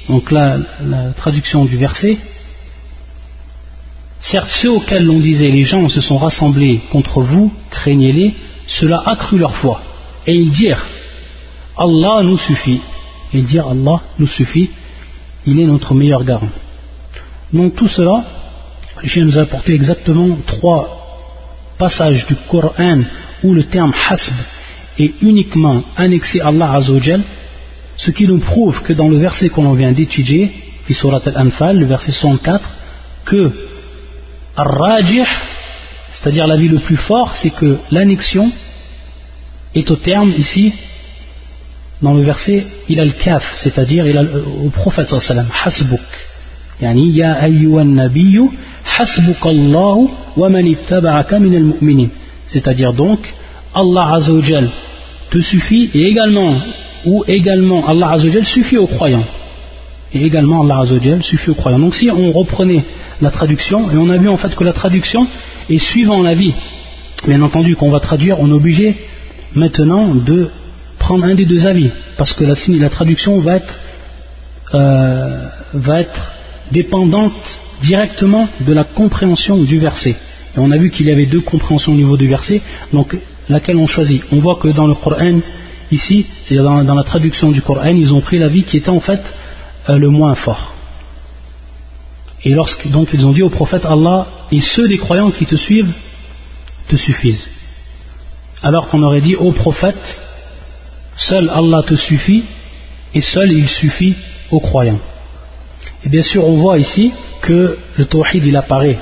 [0.09, 2.19] donc là, la traduction du verset,
[4.21, 8.35] certes ceux auxquels l'on disait les gens se sont rassemblés contre vous, craignez-les,
[8.67, 9.81] cela accrut leur foi.
[10.27, 10.85] Et ils dirent,
[11.77, 12.81] Allah nous suffit.
[13.33, 14.71] Et dirent, Allah nous suffit,
[15.47, 16.51] il est notre meilleur garant.
[17.53, 18.25] Donc tout cela,
[19.03, 21.05] je nous apporter exactement trois
[21.79, 23.03] passages du Coran
[23.43, 24.35] où le terme hasb
[24.99, 27.23] est uniquement annexé à Allah Azzawajal
[27.97, 30.53] ce qui nous prouve que dans le verset qu'on vient d'étudier,
[30.91, 32.69] Surat al-Anfal, le verset 104,
[33.25, 33.51] que
[34.57, 35.25] Ar-Rajih,
[36.13, 38.53] c'est-à-dire la vie le plus fort, c'est que l'annexion
[39.75, 40.73] est au terme ici,
[42.03, 44.05] dans le verset, il a le kaf, c'est-à-dire
[44.63, 46.01] au prophète sallam, hasbuk.
[46.83, 48.51] Yani, ya nabiyyu,
[48.99, 50.75] hasbukallahu wa man.
[52.47, 53.21] C'est-à-dire donc,
[53.75, 54.69] Allah Azzawajal
[55.31, 56.61] te suffit et également,
[57.05, 59.25] ou également Allah Azzawajal suffit aux croyants.
[60.13, 61.79] Et également Allah Azzawajal suffit aux croyants.
[61.79, 62.85] Donc si on reprenait
[63.21, 65.27] la traduction, et on a vu en fait que la traduction
[65.71, 66.55] est suivant la vie.
[67.27, 68.97] Bien entendu, qu'on va traduire, on est obligé
[69.55, 70.51] maintenant de
[70.99, 73.81] prendre un des deux avis, parce que la, la traduction va être,
[74.75, 76.33] euh, va être
[76.73, 80.17] dépendante directement de la compréhension du verset.
[80.57, 82.63] Et on a vu qu'il y avait deux compréhensions au niveau du verset,
[82.93, 83.17] donc
[83.49, 84.23] laquelle on choisit?
[84.33, 85.41] On voit que dans le Coran,
[85.95, 89.35] ici, c'est-à-dire dans, la traduction du Coran, ils ont pris l'avis qui était en fait
[89.89, 90.73] euh, le moins fort.
[92.45, 95.55] Et lorsque, donc ils ont dit au prophète Allah, et ceux des croyants qui te
[95.55, 95.93] suivent
[96.89, 97.49] te suffisent.
[98.63, 100.23] Alors qu'on aurait dit au prophète,
[101.17, 102.45] seul Allah te suffit
[103.15, 104.15] et seul il suffit
[104.51, 105.01] aux croyants.
[106.05, 108.99] Et bien sûr, on voit ici que le tawhid il apparaît.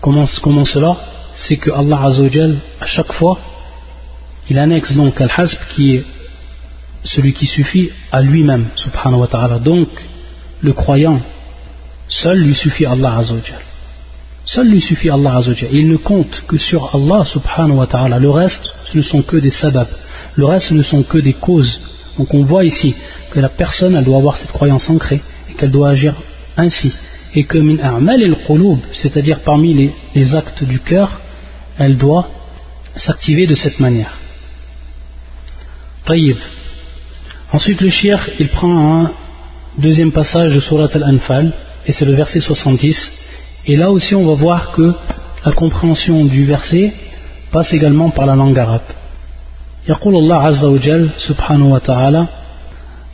[0.00, 0.96] Comment, comment cela?
[1.36, 3.38] C'est que Allah Azzawajal, à chaque fois,
[4.50, 6.04] il annexe donc Al-Hasb qui est
[7.04, 9.60] celui qui suffit à lui-même, subhanahu.
[9.60, 9.88] Donc,
[10.60, 11.20] le croyant,
[12.08, 13.60] seul lui suffit Allah Azzawajal.
[14.44, 15.40] Seul lui suffit Allah
[15.72, 18.20] il ne compte que sur Allah subhanahu.
[18.20, 19.86] Le reste, ce ne sont que des sabab.
[20.34, 21.80] Le reste, ce ne sont que des causes.
[22.18, 22.94] Donc on voit ici
[23.30, 26.14] que la personne, elle doit avoir cette croyance ancrée et qu'elle doit agir
[26.56, 26.92] ainsi.
[27.34, 28.36] Et que min a'mal al
[28.92, 31.20] c'est-à-dire parmi les, actes du cœur,
[31.78, 32.28] elle doit
[32.96, 34.19] s'activer de cette manière.
[36.05, 36.37] Taïb.
[37.51, 39.11] Ensuite, le shir, il prend un
[39.77, 41.51] deuxième passage de Surat al-Anfal,
[41.87, 43.11] et c'est le verset 70,
[43.67, 44.93] et là aussi, on va voir que
[45.45, 46.93] la compréhension du verset
[47.51, 48.89] passe également par la langue arabe.
[49.89, 52.25] يقول الله عز وجل سبحانه وتعالى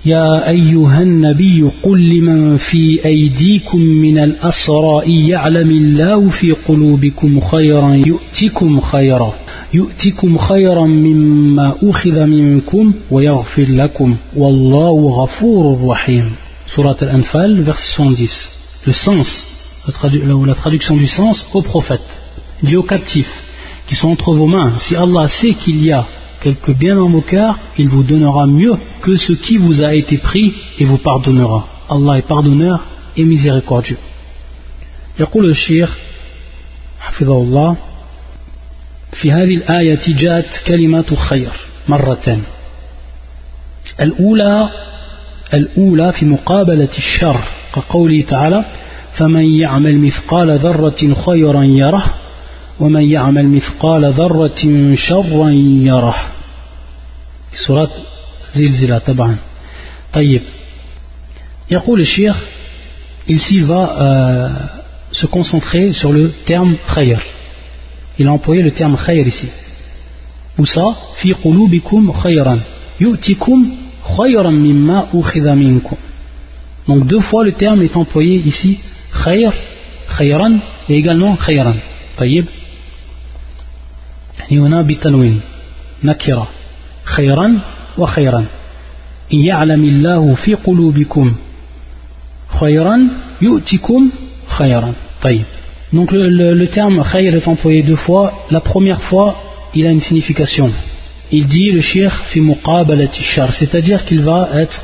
[0.06, 8.80] يا أيها النبي قل لمن في أيديكم من الأسرى يعلم الله في قلوبكم خيرا يؤتكم
[8.80, 9.32] خيرا
[9.74, 14.16] يؤتكم خيرا مما أخذ منكم ويغفر لكم.
[14.36, 16.32] والله غفور رحيم.
[16.76, 18.50] سورة الأنفال verset 70
[18.86, 19.28] le sens.
[20.46, 22.08] La traduction du sens au prophète,
[22.62, 23.34] dit aux captifs
[23.88, 26.06] qui sont entre vos mains, si Allah sait qu'il y a
[26.40, 30.18] quelque bien dans vos cœurs, il vous donnera mieux que ce qui vous a été
[30.18, 31.66] pris et vous pardonnera.
[31.88, 32.80] Allah est pardonneur
[33.16, 33.98] et miséricordieux.
[35.20, 35.98] يقول الشيخ
[37.00, 37.76] حفظه الله
[39.12, 41.52] في هذه الآية جاءت كلمة خير
[41.88, 42.42] مرتين
[44.00, 44.70] الأولى
[45.54, 47.40] الأولى في مقابلة الشر
[47.74, 48.64] كقوله تعالى
[49.12, 52.14] فمن يعمل مثقال ذرة خيرا يره
[52.79, 55.49] ومن يعمل مثقال ذرة شرا
[55.89, 56.15] يره
[57.67, 57.91] سورة
[58.53, 59.35] زلزلة طبعا
[60.13, 60.41] طيب
[61.71, 62.35] يقول الشيخ
[63.27, 64.49] ici va euh,
[65.11, 67.19] se concentrer sur le terme khayr
[68.19, 69.47] il a employé le terme khayr ici
[70.57, 72.59] où ça في قلوبكم خيرا
[73.01, 73.69] يؤتكم
[74.17, 75.95] خيرا مما أخذ منكم
[76.87, 78.79] donc deux fois le terme est employé ici
[79.11, 79.53] خير
[80.07, 81.75] خيرا et également خيرا
[82.17, 82.45] طيب
[84.51, 85.41] هنا بالتنوين
[86.03, 86.47] نكرة
[87.03, 87.59] خيرا
[87.97, 88.45] وخيرا
[89.33, 91.33] إن يعلم الله في قلوبكم
[92.59, 93.07] خيرا
[93.41, 94.09] يؤتكم
[94.47, 95.43] خيرا طيب
[95.93, 98.45] Donc le, le, le terme khayr est employé deux fois.
[98.49, 99.35] La première fois,
[99.75, 100.71] il a une signification.
[101.33, 104.81] Il dit le shir fi muqabalati shar, c'est-à-dire qu'il va être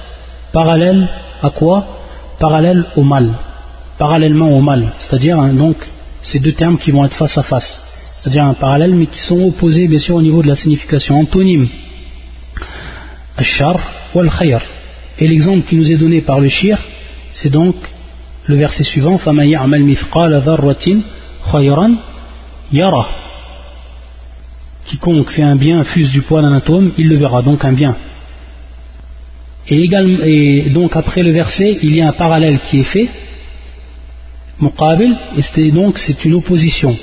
[0.52, 1.08] parallèle
[1.42, 1.78] à quoi
[2.40, 3.28] Parallèle au mal
[3.98, 4.92] parallèlement au mal.
[4.98, 5.78] C'est-à-dire, hein, donc,
[6.24, 7.80] ces deux termes qui vont être face à face.
[8.22, 11.20] C'est-à-dire un parallèle, mais qui sont opposés, bien sûr, au niveau de la signification.
[11.20, 11.68] Antonyme.
[13.38, 13.80] Ashar
[14.13, 14.62] ou al-khayr.
[15.20, 16.78] Et l'exemple qui nous est donné par le shir,
[17.34, 17.76] c'est donc
[18.46, 21.02] le verset suivant فَمَنْ يَعْمَلْ مِثْقَالَ ذَرَّةٍ
[21.52, 21.96] خَيْرًا
[22.72, 23.08] yara.
[24.86, 27.96] Quiconque fait un bien fuse du poids d'un atome, il le verra, donc un bien.
[29.68, 33.10] Et, également, et donc après le verset, il y a un parallèle qui est fait,
[34.62, 36.96] muqabil, et donc c'est une opposition.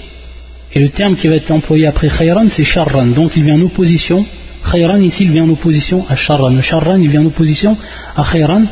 [0.73, 3.61] Et le terme qui va être employé après khayran, c'est sharran, donc il vient en
[3.61, 4.23] opposition.
[4.71, 6.49] Khayran ici, il vient en opposition à sharran.
[6.49, 7.75] Le sharran, il vient en opposition
[8.15, 8.63] à khayran,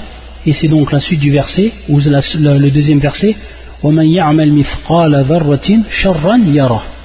[0.46, 3.36] et c'est donc la suite du verset, ou le deuxième verset,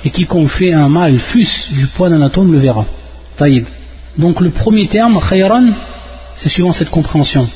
[0.05, 2.87] et quiconque fait un mal fût du poids d'un atome le verra.
[3.37, 3.67] Taïb.
[4.19, 5.73] Donc le premier terme, khayran,
[6.37, 7.49] c'est suivant cette compréhension.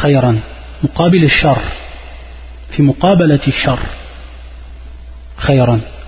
[0.00, 0.36] Khayran.
[0.82, 1.58] Muqabil shar.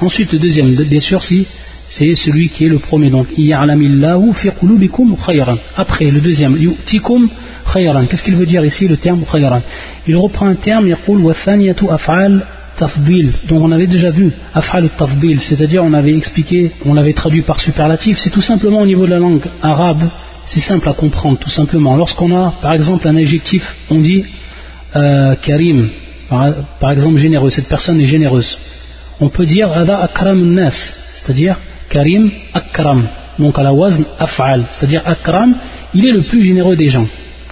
[0.01, 3.11] Ensuite, le deuxième, bien sûr, c'est celui qui est le premier.
[3.11, 5.59] Donc, ya'lamillahu fi qulubikum khayran.
[5.77, 7.29] Après, le deuxième, yu'tikum
[7.73, 8.07] khayran.
[8.07, 9.63] Qu'est-ce qu'il veut dire ici, le terme khayran?
[10.07, 13.33] Il reprend un terme, yaqul wa af'al tafdil.
[13.49, 17.61] Donc, on avait déjà vu af'al tafdil, c'est-à-dire on avait expliqué, on l'avait traduit par
[17.61, 18.19] superlatif.
[18.19, 20.11] C'est tout simplement au niveau de la langue arabe,
[20.47, 21.97] c'est simple à comprendre, tout simplement.
[21.97, 24.25] Lorsqu'on a, par exemple, un adjectif, on dit
[24.97, 25.91] euh, karim,
[26.29, 28.59] par exemple généreux, cette personne est généreuse
[29.22, 31.58] On peut dire ada akram nas, c'est-à-dire
[31.90, 33.08] karim akram,
[33.40, 35.56] donc à la wazn af'al, c'est-à-dire akram,
[35.94, 37.08] il est le plus généreux des gens.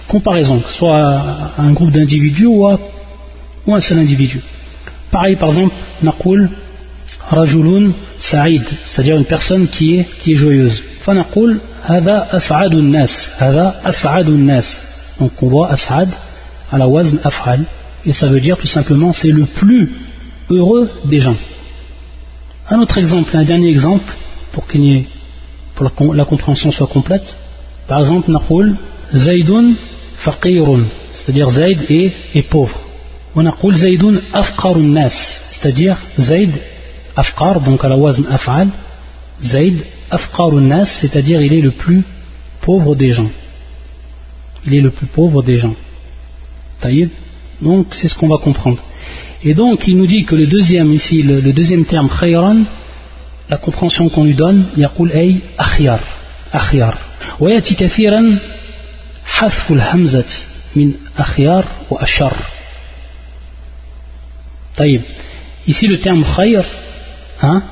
[0.08, 2.68] Comparaison, que ce soit à un groupe d'individus ou,
[3.66, 4.40] ou un seul individu.
[5.10, 6.50] Pareil, par exemple, naqul
[7.28, 10.82] rajulun sa'id, c'est-à-dire une personne qui est, qui est joyeuse.
[11.06, 14.82] فنقول هذا أسعد الناس هذا أسعد الناس
[15.20, 16.08] donc on voit as'ad
[16.72, 17.60] à la wazn af'al
[18.04, 19.92] et ça veut dire tout simplement c'est le plus
[20.50, 21.36] heureux des gens
[22.71, 24.13] un autre exemple, un dernier exemple,
[24.53, 25.03] pour, qu'il
[25.81, 27.35] la, compréhension soit complète.
[27.85, 28.77] Par exemple, Naqul
[29.13, 29.73] Zaydun
[30.15, 32.79] faqirun, c'est-à-dire Zayd est, pauvre.
[33.35, 35.09] On a Naqul Zaydun afqarun nas,
[35.51, 36.51] c'est-à-dire Zayd
[37.17, 38.69] afqar, donc à la wazn af'al,
[39.43, 42.03] Zayd afqarun nas, c'est-à-dire il est le plus
[42.61, 43.31] pauvre des gens.
[44.65, 45.75] Il est le plus pauvre des gens.
[46.79, 47.09] Taïb.
[47.61, 48.79] Donc c'est ce qu'on va comprendre.
[49.44, 52.58] Et donc il nous dit que le deuxième ici, le, deuxième terme khayran,
[53.48, 56.00] la compréhension qu'on lui donne, yaqul ay akhyar.
[56.52, 56.98] akhyar.
[57.40, 58.38] ويأتي كثيرا
[59.24, 60.24] حذف الهمزة
[60.76, 62.32] من أخيار وأشر
[64.76, 65.02] طيب
[65.66, 66.64] ici le terme khayr
[67.42, 67.62] hein,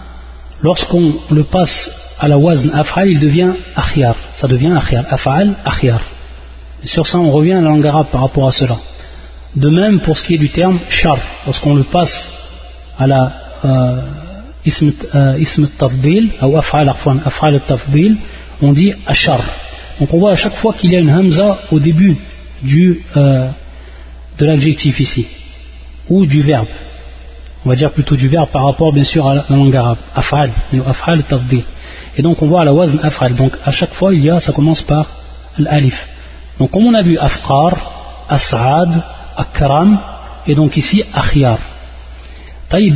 [0.63, 4.15] lorsqu'on le passe à la wazn af'al, il devient akhyar.
[4.33, 5.05] Ça devient akhyar.
[5.11, 6.01] Af'al, akhyar.
[6.83, 8.79] Et sur ça, on revient à la langue arabe par rapport à cela.
[9.56, 12.30] De même pour ce qui est du terme shar, lorsqu'on le passe
[12.98, 13.32] à la
[13.66, 14.02] euh,
[14.66, 16.94] ism, euh, tafdil, ou af'al,
[17.26, 18.18] af'al tafdil,
[18.62, 19.42] on dit ashar.
[20.00, 22.18] Donc on voit à chaque fois qu'il y a une hamza au début
[23.18, 23.50] euh,
[24.38, 25.26] de l'adjectif ici,
[26.10, 26.68] ou du verbe.
[27.66, 29.98] On va dire plutôt du verbe par rapport bien sûr à la langue arabe.
[30.16, 30.52] Af'al,
[30.86, 31.64] af'al tafdil.
[32.18, 33.36] Et donc on voit la wazn af'al.
[33.36, 35.08] Donc à chaque fois, il y a, ça commence par
[35.58, 36.08] l'alif.
[36.60, 39.04] Donc comme on a vu afqar, as'ad,
[39.44, 39.98] akram,
[40.48, 41.60] et donc ici akhyar.
[42.70, 42.96] Taïb,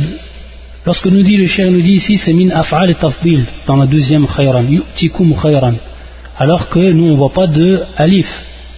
[0.86, 3.86] lorsque nous dit le cher nous dit ici c'est min af'al et tafbil dans la
[3.86, 5.74] deuxième khayran, yu'tikum khayran.
[6.38, 8.28] Alors que nous on voit pas de alif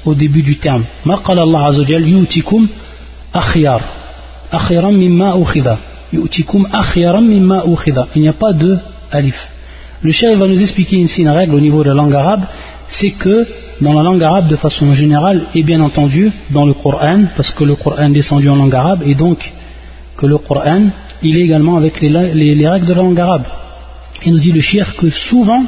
[0.05, 0.85] au début du terme.
[1.05, 2.69] Ma qala Allah azawajal yu'tikum
[3.33, 3.81] akhyar.
[4.53, 5.79] Akhyaran mimma ukhida.
[6.13, 8.09] Yu'tikum akhyaran mimma ukhida.
[8.15, 8.79] Il n'y a pas de
[9.11, 9.39] alif.
[10.03, 12.45] Le chef va nous expliquer ici une règle au niveau de la langue arabe,
[12.89, 13.47] c'est que
[13.81, 17.65] dans la langue arabe de façon générale, et bien entendu dans le Coran, parce que
[17.65, 19.53] le Coran est descendu en langue arabe, et donc
[20.17, 20.89] que le Coran,
[21.23, 23.45] il est également avec les, règles de la langue arabe.
[24.25, 25.65] Il nous dit le shir que souvent,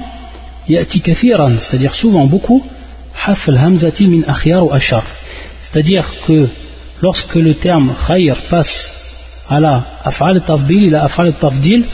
[0.69, 2.65] yati kathiran, c'est-à-dire souvent beaucoup,
[3.27, 4.23] haf hamzati min
[4.63, 5.05] ou ashar.
[5.63, 6.49] C'est-à-dire que
[7.03, 8.91] lorsque le terme khayr passe
[9.49, 11.85] à la af'al tafdil,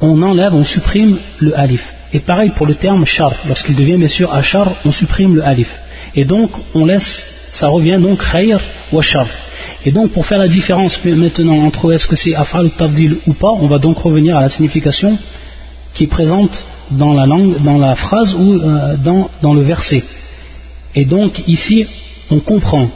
[0.00, 1.82] on enlève, on supprime le alif.
[2.12, 5.74] Et pareil pour le terme char, lorsqu'il devient bien sûr achar, on supprime le alif.
[6.14, 8.60] Et donc on laisse, ça revient donc khayr
[8.92, 9.26] ou char.
[9.86, 13.32] Et donc pour faire la différence maintenant entre est-ce que c'est afal ou tafdil ou
[13.32, 15.18] pas, on va donc revenir à la signification
[15.94, 20.02] qui est présente dans la langue, dans la phrase ou euh, dans, le verset.
[20.94, 21.86] Et donc ici
[22.30, 22.90] on comprend.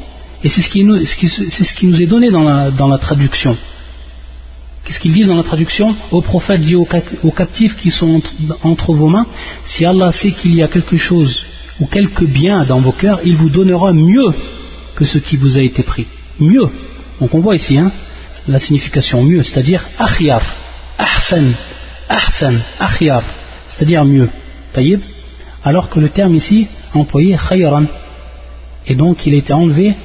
[0.45, 3.57] Et c'est ce qui nous est donné dans la traduction.
[4.87, 8.23] Qu'est-ce qu'ils disent dans la traduction Au prophète dit aux, captifs qui sont
[8.63, 9.27] entre, vos mains,
[9.65, 11.41] si Allah sait qu'il y a quelque chose
[11.81, 14.33] ou quelque bien dans vos cœurs, il vous donnera mieux
[14.95, 16.07] que ce qui vous a été pris.
[16.39, 16.69] Mieux.
[17.21, 17.91] Donc on voit ici hein,
[18.47, 20.43] la signification mieux, c'est-à-dire akhyar,
[20.99, 21.53] ahsan,
[22.09, 23.25] ahsan, akhyar,
[23.69, 24.29] c'est-à-dire mieux.
[24.73, 25.01] Taïb
[25.65, 27.87] Alors que le terme ici employé khayran.
[28.87, 29.97] Et donc il été enlevé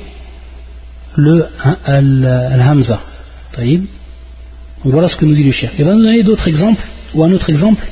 [1.15, 1.45] le
[1.85, 2.99] al-hamza.
[3.53, 3.85] Taïb
[4.84, 5.72] voilà ce que nous dit le chef.
[5.78, 6.82] Il va nous donner d'autres exemples,
[7.14, 7.84] ou un autre exemple,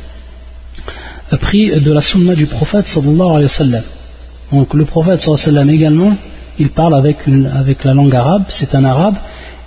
[1.41, 3.85] pris de la sunna du prophète sallallahu alayhi wa sallam.
[4.53, 6.17] Donc le prophète sallallahu alayhi wa sallam également,
[6.59, 7.19] il parle avec,
[7.63, 9.17] avec la langue arabe, c'est un arabe,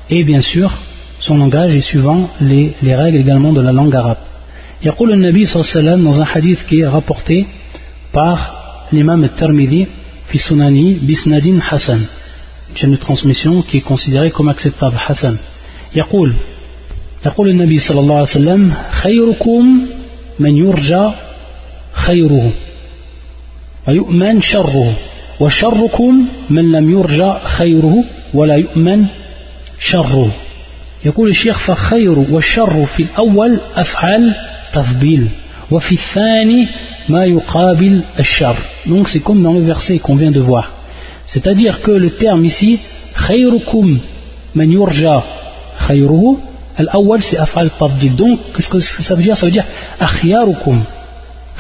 [0.10, 0.72] et bien sûr,
[1.20, 4.18] son langage est suivant les, les règles également de la langue arabe.
[4.84, 7.48] يقول النبي صلى الله عليه وسلم dans un hadith qui est rapporté
[8.12, 9.88] par l'imam al-Tirmidhi
[10.28, 11.98] fi sunani bisnadin hasan
[12.70, 15.36] une chaîne de transmission qui est considérée comme acceptable hasan
[15.96, 16.36] يقول
[17.27, 19.87] يقول النبي صلى الله عليه وسلم خيركم
[20.39, 21.11] من يرجى
[21.93, 22.51] خيره
[23.89, 24.93] ويؤمن شره
[25.41, 28.05] وشركم من لم يرجى خيره
[28.35, 29.07] ولا يؤمن
[29.79, 30.33] شره.
[31.05, 34.35] يقول الشيخ فخير والشر في الأول أفعال
[34.73, 35.29] تفضيل
[35.71, 36.69] وفي الثاني
[37.09, 38.57] ما يقابل الشر.
[38.87, 40.73] Donc c'est comme dans le verset qu'on vient de voir.
[41.27, 42.81] C'est à dire que le terme ici
[43.15, 43.99] خيركم
[44.55, 45.21] من يرجى
[45.89, 46.39] khayruhu,
[46.77, 48.15] al-awwal c'est af'al tafdil.
[48.17, 49.37] Donc, qu'est-ce que ça veut dire?
[49.37, 49.65] Ça veut dire
[50.01, 50.83] akhyarukum.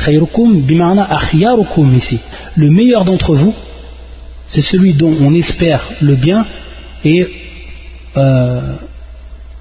[0.04, 2.18] Khayrukum bima'na akhyarukum ici.
[2.56, 3.54] Le meilleur d'entre vous,
[4.48, 6.46] c'est celui dont on espère le bien
[7.04, 7.26] et
[8.16, 8.74] euh,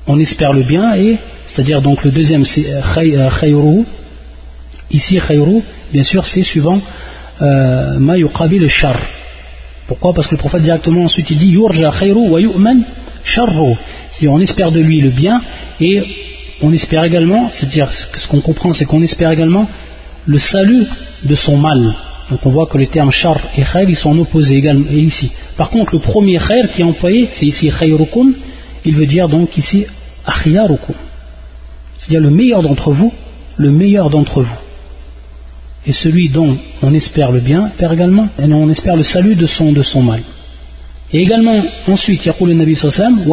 [0.08, 3.86] on espère le bien et c'est-à-dire donc le deuxième c'est khayruhu.
[4.90, 5.62] Ici khayru,
[5.94, 6.82] bien sûr, c'est suivant
[7.42, 8.98] euh, ma yuqabil shar.
[9.88, 10.14] Pourquoi?
[10.14, 12.84] Parce que le prophète directement ensuite il dit yurja khayru wa yu'man
[13.24, 13.76] sharru.
[14.12, 15.42] Si on espère de lui le bien
[15.80, 16.02] et
[16.62, 19.68] on espère également, c'est-à-dire ce qu'on comprend c'est qu'on espère également
[20.26, 20.86] le salut
[21.24, 21.94] de son mal.
[22.30, 25.32] Donc on voit que les termes char et khayr ils sont opposés également ici.
[25.58, 28.34] Par contre le premier khayr qui est employé c'est ici khayrukum,
[28.86, 29.86] il veut dire donc ici
[30.26, 30.96] akhyarukum.
[31.98, 33.14] C'est-à-dire le meilleur d'entre vous,
[33.58, 34.58] le meilleur d'entre vous
[35.86, 39.48] et celui dont on espère le bien, perd également, et on espère le salut de
[39.48, 40.22] son mal.
[41.14, 43.26] Et également, ensuite, il y a le Nabi Sassam,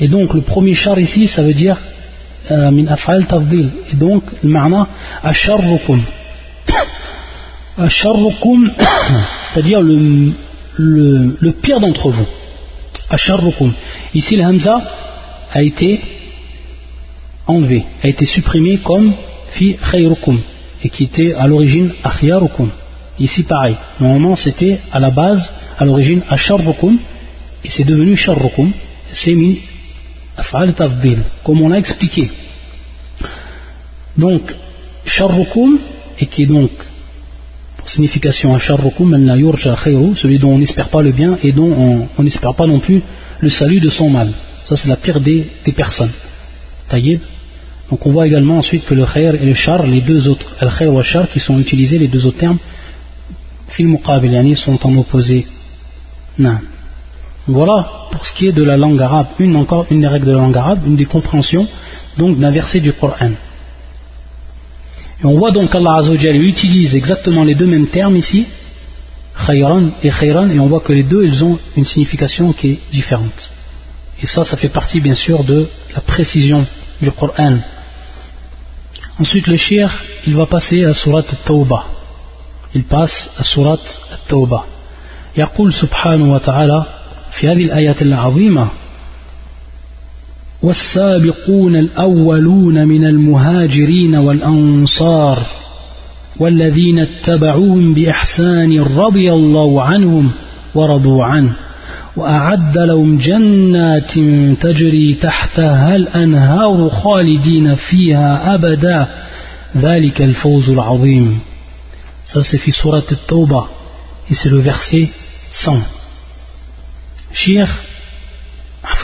[0.00, 1.76] Et donc, le premier char ici, ça veut dire
[2.50, 3.68] euh, min af'al tafdil.
[3.92, 4.88] Et donc, le ma'na,
[5.22, 6.02] asharrukum.
[7.78, 8.70] Asharrukum,
[9.52, 10.32] c'est-à-dire le,
[10.76, 12.26] le, le pire d'entre vous.
[13.10, 13.72] Asharrukum.
[14.14, 14.82] Ici, le hamza
[15.52, 16.00] a été
[17.46, 19.12] enlevé, a été supprimé comme
[19.52, 19.76] fi
[20.82, 22.70] et qui était à l'origine akhyarukum.
[23.18, 23.76] Ici pareil.
[24.00, 26.98] Normalement c'était à la base, à l'origine asharrukum
[27.64, 28.72] et c'est devenu sharrukum.
[29.12, 29.54] C'est min
[30.36, 32.30] af'al tafdil, comme on l'a expliqué.
[34.16, 34.54] Donc
[35.04, 35.78] sharrukum
[36.18, 36.70] et qui est donc
[37.76, 39.76] pour signification asharrukum la yurja
[40.14, 43.02] celui dont on n'espère pas le bien et dont on n'espère pas non plus
[43.40, 44.32] le salut de son mal.
[44.64, 46.12] Ça c'est la pire des, des personnes.
[46.88, 47.20] Taïb.
[47.90, 50.70] Donc on voit également ensuite que le khair et le char, les deux autres, al
[50.76, 52.58] khair ou le char, qui sont utilisés, les deux autres termes,
[53.68, 55.46] fil muqabil, sont en opposé.
[57.46, 60.32] Voilà pour ce qui est de la langue arabe, une encore une des règles de
[60.32, 61.66] la langue arabe, une des compréhensions
[62.16, 63.32] donc d'un verset du Coran.
[65.20, 68.46] Et on voit donc qu'Allah Azzawajal utilise exactement les deux mêmes termes ici,
[69.46, 72.78] khayran et khayran, et on voit que les deux ils ont une signification qui est
[72.92, 73.50] différente.
[74.22, 76.64] Et ça, ça fait partie bien sûr de la précision
[77.00, 77.58] du Coran.
[79.20, 79.90] Ensuite, le shir,
[80.26, 81.84] il va passer à surat al-Tawbah.
[82.74, 83.78] Il passe à surat
[84.12, 84.64] al-Tawbah.
[85.36, 86.84] يقول سبحانه وتعالى
[87.30, 88.68] في هذه الآية العظيمة
[90.62, 95.38] والسابقون الأولون من المهاجرين والأنصار
[96.38, 100.30] والذين اتبعوهم بإحسان رضي الله عنهم
[100.74, 101.52] ورضوا عنه
[102.16, 104.12] وأعد لهم جنات
[104.60, 109.08] تجري تحتها الأنهار خالدين فيها أبدا.
[109.76, 111.40] ذلك الفوز العظيم.
[112.26, 113.66] Ça c'est في سورة التوبة
[114.30, 115.08] et c'est le verset
[115.66, 115.82] 100
[117.32, 117.68] Shir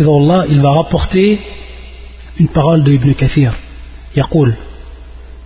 [0.01, 1.39] الله il va rapporter
[2.39, 3.53] une parole de Ibn Kathir.
[4.17, 4.53] يقول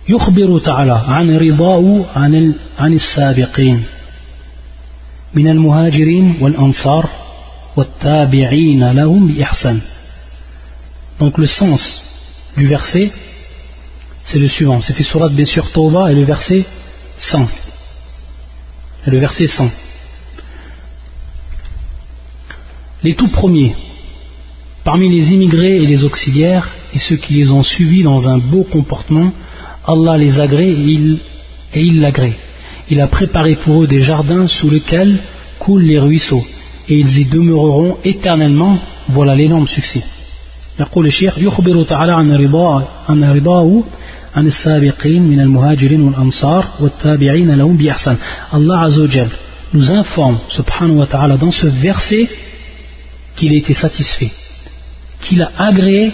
[0.09, 3.83] يخبر تعالى عن رضاه عن عن السابقين
[5.33, 7.09] من المهاجرين والأنصار
[11.19, 12.01] Donc le sens
[12.57, 13.11] du verset,
[14.25, 14.81] c'est le suivant.
[14.81, 16.65] C'est fait surat bien sûr Tawbah et le verset
[17.17, 17.47] 100.
[19.07, 19.69] Et le verset 100.
[23.03, 23.75] Les tout premiers,
[24.83, 28.63] parmi les immigrés et les auxiliaires, et ceux qui les ont suivis dans un beau
[28.63, 29.31] comportement,
[29.87, 31.19] Allah les agrée et il,
[31.73, 32.37] et il l'agrée.
[32.89, 35.19] Il a préparé pour eux des jardins sous lesquels
[35.57, 36.45] coulent les ruisseaux
[36.88, 38.78] et ils y demeureront éternellement.
[39.08, 40.02] Voilà l'énorme succès.
[40.80, 43.82] يقول الشيخ يخبر تعالى عن رضاه عن رضاه
[44.36, 48.16] عن السابقين من المهاجرين والأنصار والتابعين لهم بإحسان
[48.52, 49.28] Allah Azzawajal
[49.72, 52.28] nous informe subhanahu wa ta'ala dans ce verset
[53.36, 54.30] qu'il a été satisfait
[55.22, 56.12] qu'il a agréé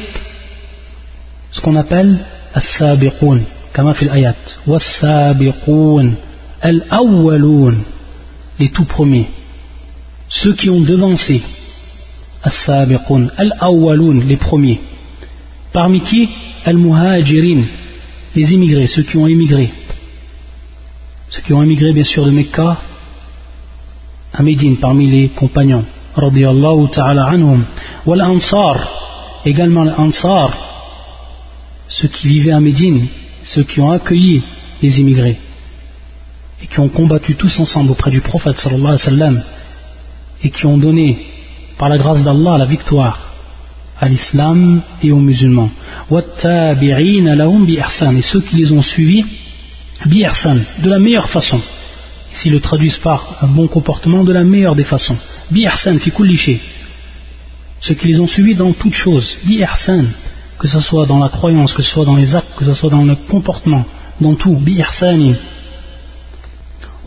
[1.50, 2.18] ce qu'on appelle
[2.56, 6.14] السابقون كما في الآيات والسابقون
[6.64, 7.82] الأولون
[8.60, 9.28] les tout premiers
[10.29, 11.41] ceux qui ont devancé
[12.43, 14.79] Al-Awwalun, les premiers.
[15.73, 16.29] Parmi qui?
[16.65, 17.63] Al-Muhajirin,
[18.35, 19.71] les immigrés, ceux qui ont émigré.
[21.29, 22.77] Ceux qui ont émigré bien sûr de Mecca
[24.33, 25.85] à Médine, parmi les compagnons.
[26.15, 27.63] Radiallahu ta'ala anhum.
[28.05, 30.53] Wal-Ansar, également l'Ansar,
[31.87, 33.07] ceux qui vivaient à Médine,
[33.43, 34.43] ceux qui ont accueilli
[34.81, 35.37] les immigrés
[36.61, 39.43] et qui ont combattu tous ensemble auprès du prophète sallallahu alayhi wa sallam
[40.43, 41.27] et qui ont donné
[41.77, 43.27] par la grâce d'Allah la victoire
[43.99, 45.69] à l'islam et aux musulmans.
[46.11, 46.15] Et
[48.21, 49.25] ceux qui les ont suivis,
[50.05, 51.59] de la meilleure façon.
[52.35, 55.17] Ici le traduisent par un bon comportement, de la meilleure des façons.
[55.51, 56.59] fi
[57.79, 59.35] ceux qui les ont suivis dans toutes choses
[60.59, 62.89] que ce soit dans la croyance que ce soit dans les actes que ce soit
[62.89, 63.85] dans le comportement
[64.19, 65.35] dans tout bi ihsanin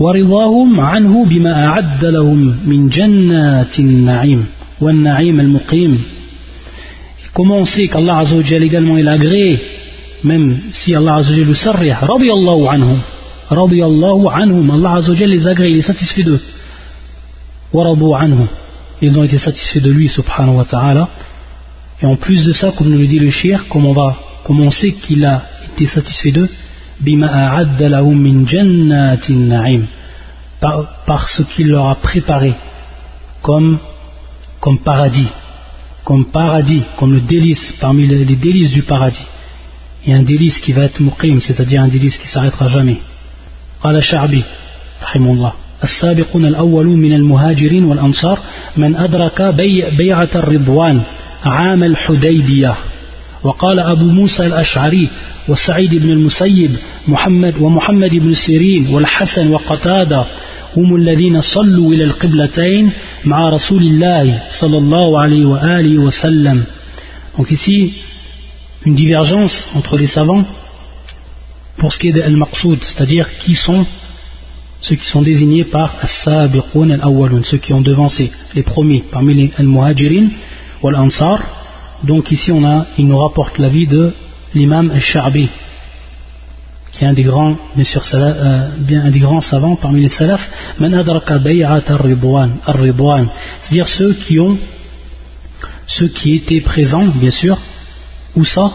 [0.01, 4.47] ورضاهم عنه بما أعد لهم من جنات النعيم
[4.81, 5.99] والنعيم المقيم
[7.33, 9.61] Comment on sait qu'Allah Azzawajal également il agréé,
[10.25, 13.01] même si Allah Azzawajal le sarrih, radiyallahu anhum,
[13.49, 16.41] radiyallahu anhum, Allah Azzawajal les agrée, il est satisfait d'eux.
[17.73, 18.49] Waradu anhum,
[19.01, 21.09] ils ont été satisfaits de lui, subhanahu wa ta'ala.
[22.03, 24.61] Et en plus de ça, comme nous le dit le shir, comme on, va, comme
[24.61, 25.43] on sait qu'il a
[25.73, 26.49] été satisfait d'eux,
[27.01, 29.83] bima a'adda lahum min jannatin na'im,
[30.61, 32.55] par, par ce qu'il leur a préparé
[33.43, 33.79] comme,
[34.61, 35.29] comme paradis
[36.11, 39.27] comme paradis, comme le délice, parmi les, délices du paradis.
[40.09, 42.99] A un délice qui va être muqim, c'est-à-dire un délice qui s'arrêtera jamais.
[43.83, 44.43] قال الشعبي
[45.03, 45.53] رحمه الله
[45.85, 48.39] السابقون الأولون من المهاجرين والأنصار
[48.77, 51.03] من أدرك بيع بيعة الرضوان
[51.45, 52.75] عام الحديبية
[53.43, 55.09] وقال أبو موسى الأشعري
[55.51, 56.71] وسعيد بن المسيب
[57.09, 60.27] محمد ومحمد بن سيرين والحسن وقتادة
[60.77, 62.91] هم الذين صلوا إلى القبلتين
[63.25, 66.65] مع رسول الله صلى الله عليه وآله وسلم
[67.37, 67.95] donc ici
[68.87, 70.45] une divergence entre les savants
[71.79, 73.85] pour ce qui est de al-maqsoud c'est-à-dire qui sont
[74.81, 79.51] ceux qui sont désignés par as-sabiqun al-awwalun ceux qui ont devancé les premiers parmi les
[79.59, 80.27] al-muhajirin
[80.83, 81.39] ou al-ansar
[82.05, 84.13] donc ici on a il nous rapporte l'avis de
[84.55, 85.49] l'imam al-sha'bi
[86.93, 90.47] qui est un des grands, euh, bien, un des grands savants parmi les salafs,
[93.61, 94.59] c'est-à-dire ceux qui ont,
[95.87, 97.57] ceux qui étaient présents, bien sûr,
[98.37, 98.73] où ça,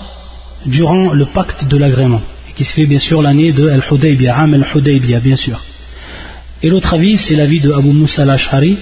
[0.65, 2.21] durant le pacte de l'agrément,
[2.55, 5.61] qui se fait bien sûr l'année de Al-Hudaybiyah, Am Al-Hudaybiyah, bien sûr.
[6.63, 8.78] Et l'autre avis, c'est l'avis de Abu Musa al-Ash'ari,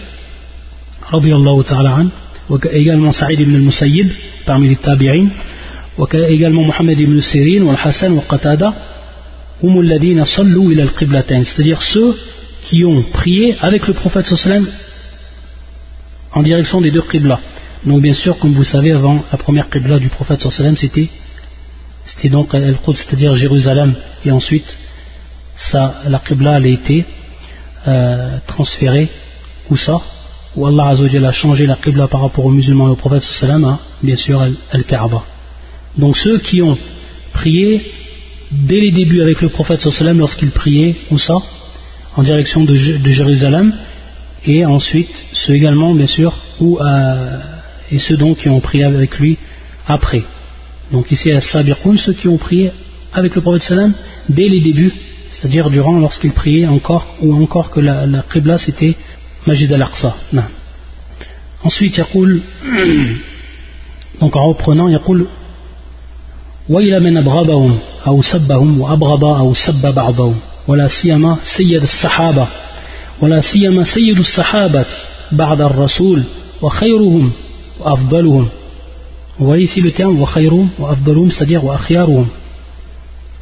[2.71, 4.09] également Saïd ibn al-Musayyib,
[4.45, 5.27] parmi les tabi'in,
[6.13, 8.73] également Mohammed ibn Sirin, wa Hassan, wa Qatada,
[11.45, 12.15] c'est-à-dire ceux
[12.65, 14.67] qui ont prié avec le prophète sallam
[16.33, 17.39] en direction des deux qibla.
[17.85, 21.09] Donc bien sûr, comme vous savez, avant la première qibla du prophète sallam, c'était
[22.05, 24.65] c'était donc Al-Quds, c'est-à-dire Jérusalem, et ensuite
[25.55, 27.05] ça, la qibla a été
[27.87, 29.09] euh, transférée,
[29.69, 30.01] où ça?
[30.55, 33.79] Où Allah a changé la qibla par rapport aux musulmans et au prophète sallam, hein,
[34.01, 34.41] bien sûr
[34.71, 35.23] Al-Kaaba.
[35.97, 36.77] Donc ceux qui ont
[37.33, 37.81] prié
[38.51, 39.81] dès les débuts avec le prophète
[40.17, 41.37] lorsqu'il priait, où ça
[42.15, 43.73] En direction de, Jérusalem,
[44.45, 47.39] et ensuite ceux également, bien sûr, ou, euh,
[47.91, 49.37] et ceux donc qui ont prié avec lui
[49.87, 50.23] après.
[50.91, 52.71] Donc ici, à Sabirkoun, ceux qui ont prié
[53.13, 53.73] avec le prophète
[54.29, 54.93] dès les débuts,
[55.31, 58.23] c'est-à-dire durant lorsqu'il priait encore, ou encore que la, la
[58.57, 58.95] c'était
[59.45, 60.15] Majid al-Aqsa.
[61.63, 62.41] Ensuite, il
[64.19, 64.93] donc en reprenant, il
[66.69, 70.35] وإلى من أبغضهم أو سبهم وأبغض أو سب بعضهم.
[70.67, 72.47] ولا سيما سيد الصحابة.
[73.21, 74.85] ولا سيما سيد الصحابة
[75.31, 76.23] بعد الرسول
[76.61, 77.31] وخيرهم
[77.79, 78.49] وأفضلهم.
[79.39, 82.27] وليس لتام وخيرهم وأفضلهم c'est-à-dire وأخيارهم.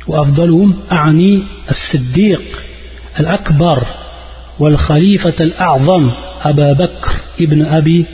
[0.07, 2.41] وأفضلهم أعني الصديق
[3.19, 3.84] الأكبر
[4.59, 6.11] والخليفة الأعظم
[6.41, 7.11] أبا بكر
[7.41, 8.05] ابن أبي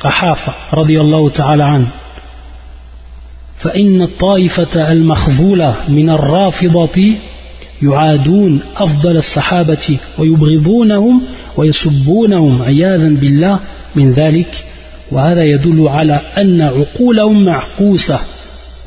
[0.00, 1.90] قحافة رضي الله تعالى عنه.
[3.66, 7.14] فإن الطائفة المخذولة من الرافضة
[7.82, 11.22] يعادون أفضل الصحابة ويبغضونهم
[11.56, 13.60] ويسبونهم عياذا بالله
[13.96, 14.48] من ذلك.
[15.12, 18.20] وهذا يدل على أن عقولهم معكوسة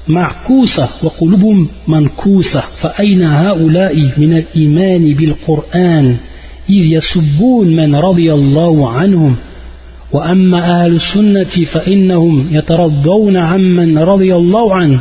[0.07, 2.63] معكوسة وقلوبهم منكوسة.
[2.81, 6.17] فأين هؤلاء من الإيمان بالقرآن؟
[6.69, 9.35] إذ يسبون من رضي الله عنهم.
[10.11, 14.99] وأما أهل السنة فإنهم يترضون عمن رضي الله عنه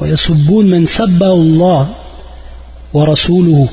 [0.00, 1.88] ويسبون من سب الله
[2.94, 3.68] ورسوله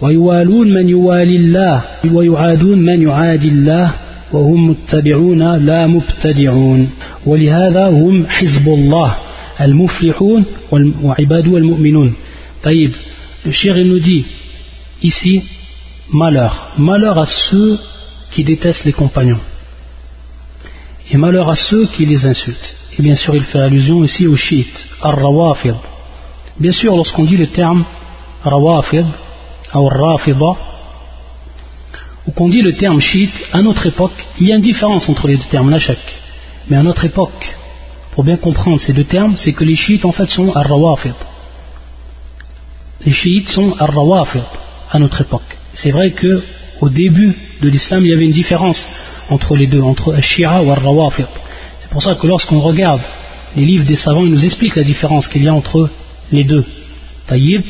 [0.00, 3.92] ويوالون من يوالي الله ويعادون من يعادي الله
[4.32, 6.90] وهم متبعون لا مبتدعون
[7.26, 9.16] ولهذا هم حزب الله
[9.60, 10.44] المفلحون
[11.02, 12.14] وعباد المؤمنون
[12.62, 12.92] طيب
[13.44, 14.24] nous dit
[15.02, 15.42] ici
[16.12, 16.72] malheur.
[16.78, 17.78] Malheur à ceux
[18.30, 19.40] qui détestent les compagnons.
[21.12, 22.76] Et malheur à ceux qui les insultent.
[22.98, 25.74] Et bien sûr, il fait allusion ici aux chiites, al-rawafid.
[26.58, 27.84] Bien sûr, lorsqu'on dit le terme
[28.42, 29.04] rawafid,
[29.74, 30.52] ou rafida,
[32.26, 35.28] ou qu'on dit le terme chiite, à notre époque, il y a une différence entre
[35.28, 35.98] les deux termes, la chèque.
[36.68, 37.56] Mais à notre époque,
[38.12, 41.14] pour bien comprendre ces deux termes, c'est que les chiites en fait sont al-rawafid.
[43.04, 44.44] Les chiites sont al-rawafid
[44.90, 45.58] à notre époque.
[45.74, 46.42] C'est vrai que
[46.80, 48.86] au début de l'islam, il y avait une différence
[49.30, 51.26] entre les deux, entre Shia ou Rawafid.
[51.80, 53.00] C'est pour ça que lorsqu'on regarde
[53.56, 55.90] les livres des savants, ils nous expliquent la différence qu'il y a entre
[56.30, 56.64] les deux.
[57.26, 57.62] Taïb.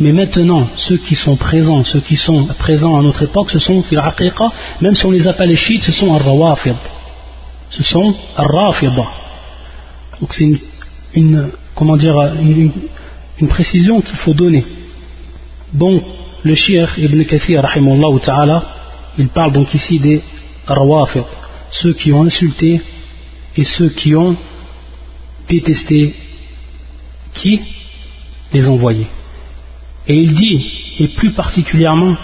[0.00, 3.82] Mais maintenant, ceux qui sont présents, ceux qui sont présents à notre époque, ce sont
[3.82, 4.00] fil
[4.80, 6.76] même si on les appelle les chiites, ce sont Rawafid.
[7.70, 9.06] Ce sont Rafida.
[10.20, 10.48] Donc c'est
[11.14, 12.72] une, comment dire, une,
[13.48, 14.64] précision qu'il faut donner.
[15.72, 16.02] Donc,
[16.42, 17.62] le Cheikh Ibn Kathir,
[19.18, 20.22] il parle donc ici des
[21.70, 22.80] Ceux qui ont insulté
[23.56, 24.36] et ceux qui ont
[25.48, 26.14] détesté
[27.34, 27.60] qui?
[28.52, 29.06] Les envoyés.
[30.06, 30.64] Et il dit,
[31.00, 32.16] et plus particulièrement,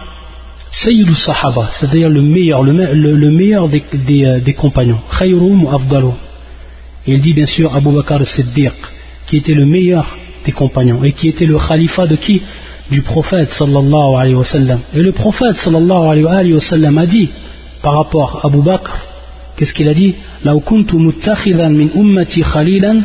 [0.71, 3.85] Sayyidul Sahaba, c'est-à-dire le meilleur, le, meilleur des,
[4.25, 6.15] euh, compagnons, Khayrum ou Afdalum.
[7.07, 8.73] Et il dit bien sûr Abu Bakr Siddiq,
[9.29, 12.43] qui était le meilleur des compagnons, et qui était le khalifa de qui?
[12.91, 14.81] Du prophète sallallahu alayhi wa sallam.
[14.95, 17.31] Et le prophète sallallahu alayhi wa sallam a dit,
[17.84, 18.92] par rapport à Abu Bakr,
[19.56, 20.16] qu'est-ce qu'il a dit
[20.46, 23.02] لو كنت متخذا من أمتي خليلا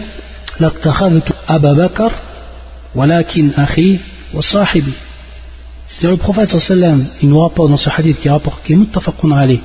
[0.61, 2.13] لاتخذت أبا بكر
[2.95, 3.99] ولكن أخي
[4.35, 4.93] وصاحبي
[5.87, 8.77] c'est-à-dire le prophète sallam il nous rapporte dans ce hadith qui est rapporté qui est
[8.77, 9.61] muttafaqun alayh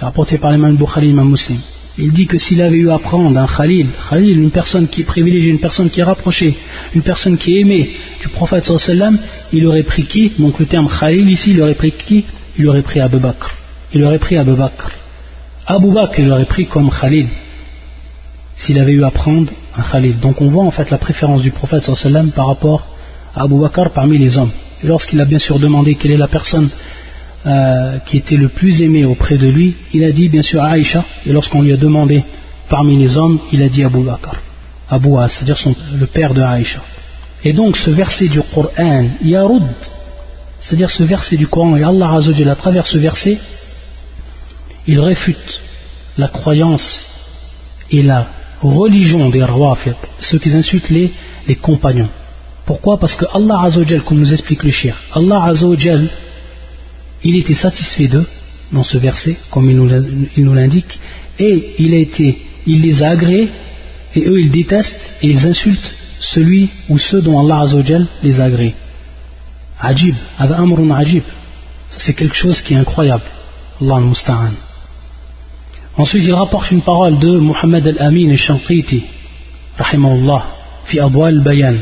[0.00, 1.58] rapporté par l'imam Bukhari l'imam Muslim
[1.98, 5.04] il dit que s'il avait eu à prendre un khalil khalil une personne qui est
[5.04, 6.56] privilégiée une personne qui est rapprochée
[6.94, 7.90] une personne qui est aimée
[8.22, 9.16] du prophète sallam
[9.52, 12.24] il aurait pris qui donc le terme khalil ici il aurait pris qui
[12.58, 13.57] il aurait pris Abu Bakr
[13.93, 14.91] il aurait pris Abu Bakr.
[15.67, 17.27] Abu Bakr il aurait pris comme khalil
[18.57, 20.19] s'il avait eu à prendre un khalil.
[20.19, 22.85] Donc on voit en fait la préférence du prophète sallam par rapport
[23.35, 24.51] à Abu Bakr parmi les hommes.
[24.83, 26.69] Et lorsqu'il a bien sûr demandé quelle est la personne
[27.45, 31.05] euh, qui était le plus aimé auprès de lui, il a dit bien sûr Aïcha,
[31.25, 32.23] et lorsqu'on lui a demandé
[32.67, 34.35] parmi les hommes, il a dit Abu Bakr,
[34.89, 35.57] Abu c'est-à-dire
[35.97, 36.81] le père de Aïcha.
[37.45, 39.63] Et donc ce verset du Coran, Yarud,
[40.59, 43.37] c'est-à-dire ce verset du Coran, et Allah Azzawajal, à travers ce verset,
[44.91, 45.61] il réfute
[46.17, 47.05] la croyance
[47.91, 48.27] et la
[48.61, 51.11] religion des Rawafid, ceux qui insultent les,
[51.61, 52.09] compagnons.
[52.65, 52.99] Pourquoi?
[52.99, 56.09] Parce que Allah Azzawajal, comme nous explique le shir, Allah Azzawajal,
[57.23, 58.27] il était satisfait d'eux
[58.71, 60.99] dans ce verset, comme il nous l'indique,
[61.39, 63.49] et il, a été, il les a agréés,
[64.15, 68.45] et eux ils détestent et ils insultent celui ou ceux dont Allah Azzawajal les a
[68.45, 68.75] agréés.
[69.79, 71.23] Ajib, amrun ajib.
[71.95, 73.23] C'est quelque chose qui est incroyable.
[73.81, 74.68] Allah al-Musta'an.
[75.99, 79.03] Ensuite, il rapporte une parole de Muhammad al-Amin al-Shanqiti,
[79.77, 80.43] rahimahullah,
[80.85, 81.75] fi al-Bayan.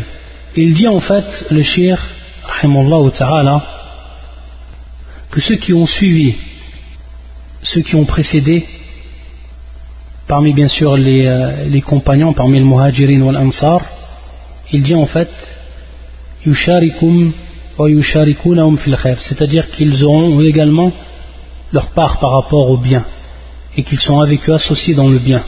[0.55, 2.03] Il dit en fait, le shir,
[3.15, 3.63] ta'ala,
[5.30, 6.34] que ceux qui ont suivi,
[7.61, 8.65] ceux qui ont précédé,
[10.28, 13.82] parmi bien sûr les, euh, compagnons, parmi le muhajirin ou l'ansar,
[14.72, 15.30] il dit en fait,
[16.43, 17.34] yusharikum
[17.78, 17.88] wa
[18.78, 20.91] fil c'est-à-dire qu'ils auront également
[21.72, 23.05] leur part par rapport au bien,
[23.77, 25.43] et qu'ils sont avec eux associés dans le bien.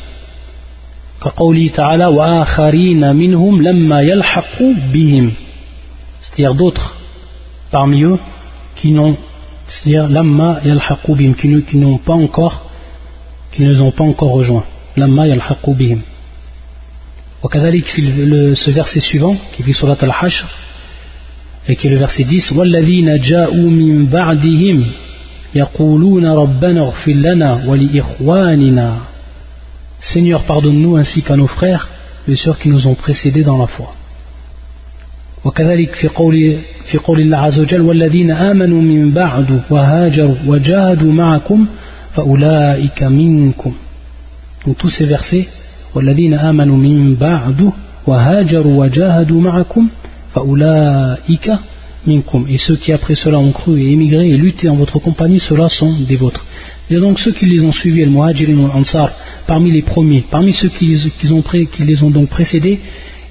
[6.20, 6.96] c'est-à-dire d'autres
[7.70, 8.18] parmi eux
[8.76, 9.16] qui n'ont
[9.66, 10.60] c'est-à-dire lamma
[11.08, 12.70] bihim qui n'ont pas encore
[13.52, 14.64] qui ne les ont pas encore rejoints
[14.96, 16.00] lamma yalhaqu bihim
[17.44, 20.46] وكذلك في ce verset suivant qui est sur al-hashr
[21.68, 24.84] et qui est le verset 10 والذين جاءوا من بعدهم
[25.55, 28.97] يقولون ربنا اغفر لنا ولإخواننا
[30.01, 31.89] Seigneur, pardonne-nous ainsi qu'à nos frères,
[32.25, 33.93] les sœurs qui nous ont précédés dans la foi.
[35.45, 41.65] وكذلك في قول في قول الله عز وجل والذين آمنوا من بعد وهاجروا وجاهدوا معكم
[42.13, 43.73] فأولئك منكم
[44.65, 45.47] Donc tous ces versets
[45.95, 47.71] والذين آمنوا من بعد
[48.07, 49.87] وهاجروا وجاهدوا معكم
[50.33, 51.53] فأولئك
[52.49, 55.69] et ceux qui après cela ont cru et émigré et lutté en votre compagnie ceux-là
[55.69, 56.45] sont des vôtres
[56.89, 59.11] et donc ceux qui les ont suivis, le Muhajirin Ansar,
[59.45, 62.79] parmi les premiers, parmi ceux qui les, ont, donc précédés,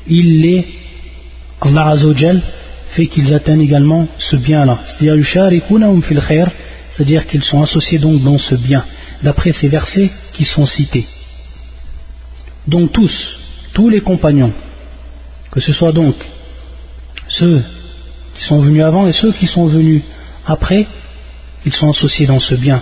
[0.07, 0.64] il les,
[1.61, 1.95] Allah
[2.91, 4.79] fait qu'ils atteignent également ce bien-là.
[4.87, 5.24] C'est-à-dire,
[6.91, 8.85] c'est-à-dire qu'ils sont associés donc dans ce bien,
[9.24, 11.07] d'après ces versets qui sont cités.
[12.68, 13.41] Donc tous,
[13.72, 14.53] tous les compagnons,
[15.51, 16.14] que ce soit donc
[17.26, 17.61] ceux
[18.38, 20.02] qui sont venus avant et ceux qui sont venus
[20.46, 20.88] après,
[21.66, 22.82] ils sont associés dans ce bien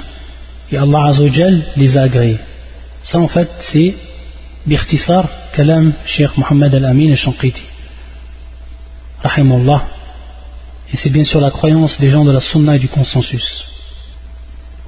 [0.72, 2.40] et Allah Azzawajal les a agréés.
[3.04, 3.94] Ça en fait c'est
[4.66, 7.64] Birtisar Kalam Sheikh Mohammed Al-Amin al-Shanqiti.
[9.24, 9.88] Rahimullah.
[10.94, 13.66] Et c'est bien sûr la croyance des gens de la Sunna et du consensus.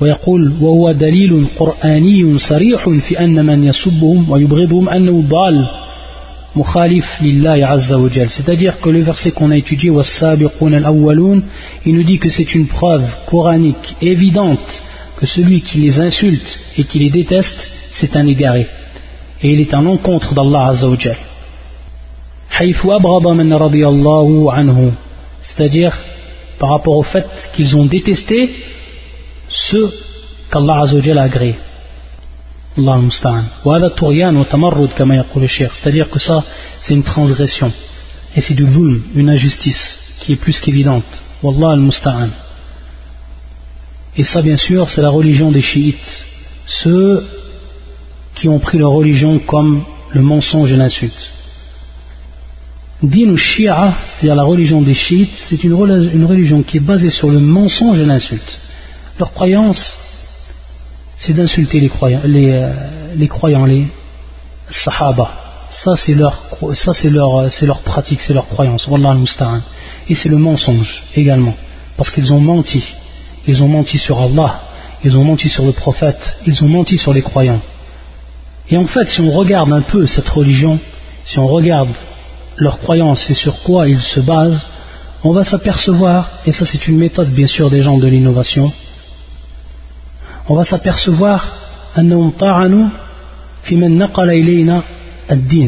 [0.02, 5.56] ويقول وهو دليل قرآني صريح في أن من يسبهم ويبغضهم أنه ضال
[8.31, 9.91] c'est-à-dire que le verset qu'on a étudié,
[10.73, 11.43] al-awwalun,
[11.85, 14.83] il nous dit que c'est une preuve coranique évidente
[15.17, 18.67] que celui qui les insulte et qui les déteste, c'est un égaré.
[19.43, 20.73] Et il est en encontre d'Allah
[25.43, 25.97] c'est-à-dire
[26.59, 28.51] par rapport au fait qu'ils ont détesté
[29.49, 29.93] ceux
[30.51, 31.55] qu'Allah a agréé.
[32.77, 33.01] Allah
[35.73, 36.45] C'est-à-dire que ça,
[36.81, 37.73] c'est une transgression.
[38.37, 41.05] Et c'est du zulm, une injustice, qui est plus qu'évidente.
[44.17, 46.25] Et ça, bien sûr, c'est la religion des chiites.
[46.67, 47.25] Ceux
[48.35, 51.29] qui ont pris leur religion comme le mensonge et l'insulte.
[53.03, 57.39] Din Shia, c'est-à-dire la religion des chiites, c'est une, religion qui est basée sur le
[57.39, 58.59] mensonge et l'insulte.
[59.19, 59.97] Leur croyance,
[61.19, 62.73] c'est d'insulter les croyants, les, euh,
[63.15, 63.87] les croyants, les
[64.71, 65.31] sahaba.
[65.71, 66.35] Ça, c'est leur,
[66.75, 68.89] ça, c'est leur, c'est leur pratique, c'est leur croyance.
[70.09, 71.55] Et c'est le mensonge également.
[71.97, 72.83] Parce qu'ils ont menti
[73.49, 74.61] ils ont menti sur Allah,
[75.03, 77.63] ils ont menti sur le prophète, ils ont menti sur les croyants.
[78.71, 80.79] Et en fait, si on regarde un peu cette religion,
[81.25, 81.89] si on regarde
[82.59, 84.67] leurs croyances et sur quoi ils se basent,
[85.25, 88.71] on va s'apercevoir, et ça c'est une méthode bien sûr des gens de l'innovation,
[90.49, 91.57] on va s'apercevoir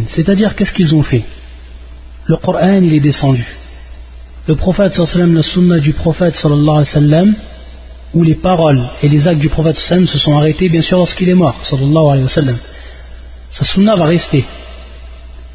[0.09, 1.25] c'est-à-dire qu'est-ce qu'ils ont fait?
[2.25, 3.45] Le Coran il est descendu.
[4.47, 7.35] Le prophète sallallahu la sunna du prophète sallallahu sallam,
[8.15, 11.29] où les paroles et les actes du prophète sallam se sont arrêtés bien sûr lorsqu'il
[11.29, 12.59] est mort sallam.
[13.51, 14.45] Sa sunna va rester.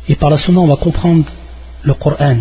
[0.07, 1.25] Et par la sunna on va comprendre
[1.81, 2.37] le Coran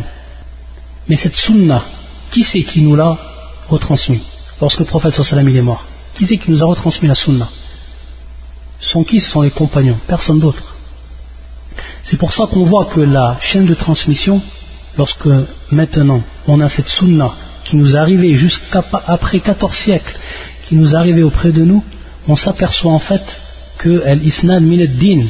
[1.08, 1.82] mais cette sunna
[2.30, 3.16] qui c'est qui nous l'a
[3.68, 4.22] retransmis
[4.60, 5.84] lorsque le prophète sallam il est mort?
[6.14, 7.48] Qui c'est qui nous a retransmis la sunna?
[8.80, 9.98] Sont qui ce sont les compagnons.
[10.06, 10.74] Personne d'autre.
[12.04, 14.40] C'est pour ça qu'on voit que la chaîne de transmission
[14.96, 15.28] lorsque
[15.70, 17.32] maintenant on a cette sunna
[17.64, 20.16] qui nous arrivait jusqu'après 14 siècles,
[20.68, 21.82] qui nous arrivait auprès de nous,
[22.28, 23.40] on s'aperçoit en fait
[23.78, 25.26] que al-isnad min ad-din,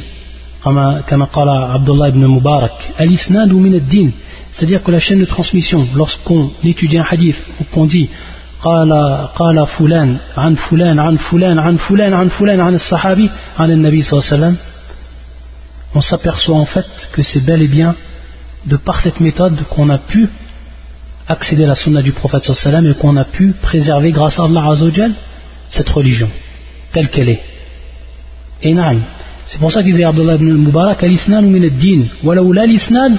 [0.63, 4.09] comme Abdullah ibn Mubarak, al-isnad min ad-din,
[4.51, 8.09] c'est-à-dire que la chaîne de transmission, lorsqu'on étudie un hadith ou qu'on dit
[8.64, 8.92] قال
[9.34, 14.20] قال فلان عن فلان عن فلان عن فلان عن فلان عن الصحابي عن النبي صلى
[14.20, 14.56] الله عليه وسلم
[15.94, 17.96] on s'aperçoit en fait que c'est bel et bien
[18.66, 20.28] de par cette méthode qu'on a pu
[21.26, 24.64] accéder à la sunna du prophète sallam et qu'on a pu préserver grâce à Allah
[24.68, 25.12] Azzawajal
[25.70, 26.28] cette religion
[26.92, 27.42] telle qu'elle est.
[28.62, 29.02] Et naïm.
[29.46, 33.12] C'est pour ça qu'il disait Abdullah ibn Mubarak al-isnad min ad-din walau la l'isnad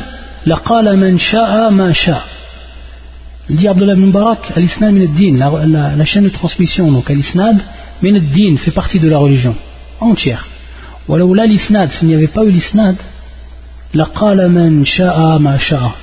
[0.46, 2.24] laqala man sha'a ma sha'a.
[3.49, 7.59] il dit Abdullah ibn Mubarak al-isnad ad-din la, la, chaîne de transmission donc al-isnad
[8.03, 9.55] ad-din fait partie de la religion
[10.01, 10.47] entière.
[11.09, 12.97] La l'isnad s'il n'y avait pas eu l'isnad
[13.95, 15.95] laqala man sha'a ma sha'a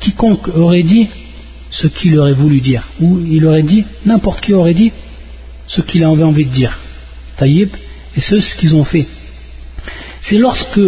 [0.00, 1.08] quiconque aurait dit
[1.70, 4.92] ce qu'il aurait voulu dire, ou il aurait dit, n'importe qui aurait dit
[5.66, 6.78] ce qu'il avait envie de dire.
[7.36, 7.70] Taïb,
[8.16, 9.06] et c'est ce qu'ils ont fait.
[10.20, 10.80] C'est lorsque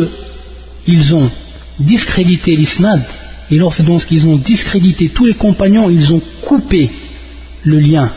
[0.86, 1.30] ils ont
[1.78, 3.04] discrédité l'isnad,
[3.50, 6.90] et lorsqu'ils ont discrédité tous les compagnons, ils ont coupé
[7.62, 8.12] le lien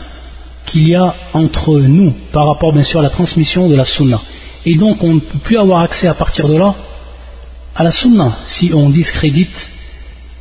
[0.66, 4.20] qu'il y a entre nous par rapport bien sûr à la transmission de la sunna.
[4.64, 6.74] Et donc on ne peut plus avoir accès à partir de là
[7.74, 9.70] à la sunna si on discrédite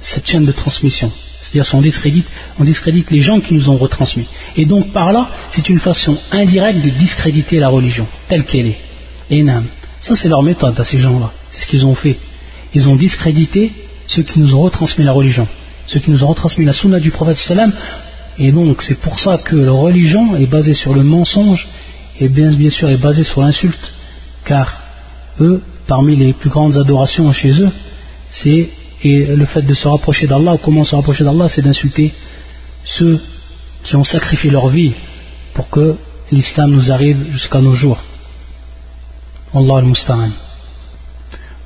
[0.02, 1.12] cette chaîne de transmission.
[1.42, 2.28] C'est-à-dire qu'on discrédite,
[2.60, 4.28] on discrédite les gens qui nous ont retransmis.
[4.58, 8.80] Et donc par là, c'est une façon indirecte de discréditer la religion, telle qu'elle est.
[9.30, 9.46] Et
[10.02, 11.32] Ça c'est leur méthode à ces gens-là.
[11.52, 12.18] C'est ce qu'ils ont fait.
[12.74, 13.72] Ils ont discrédité
[14.12, 15.48] ceux qui nous ont retransmis la religion,
[15.88, 17.72] ceux qui nous ont retransmis la sunna du prophète sallam.
[18.38, 21.68] Et donc c'est pour ça que leur religion est basée sur le mensonge
[22.20, 23.86] et bien, bien sûr est basée sur l'insulte.
[24.44, 24.82] Car
[25.40, 27.72] eux, parmi les plus grandes adorations chez eux,
[28.32, 28.70] c'est
[29.04, 32.14] et le fait de se rapprocher d'Allah, comment se rapprocher d'Allah, c'est d'insulter
[32.84, 33.20] ceux
[33.84, 34.94] qui ont sacrifié leur vie
[35.56, 35.96] pour que
[36.32, 38.00] l'islam nous arrive jusqu'à nos jours.
[39.56, 40.30] Allah al-Musta'an.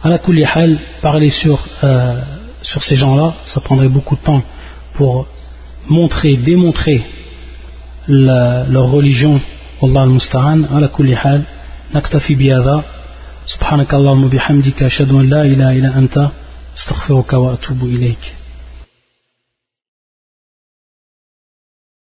[0.04, 0.20] la
[0.54, 2.22] hal, parler sur, euh,
[2.66, 4.42] sur ces gens-là, ça prendrait beaucoup de temps
[4.96, 5.28] pour
[5.88, 7.00] montrer, démontrer
[8.08, 9.40] leur religion.
[9.84, 11.44] Allah al-Musta'an, ala kulli hal,
[11.94, 12.84] naktafi biyada,
[13.46, 16.32] subhanakallahumma bihamdika, ashadu an la ilaha illa anta,
[16.76, 18.24] astaghfiruka wa atubu ilayk.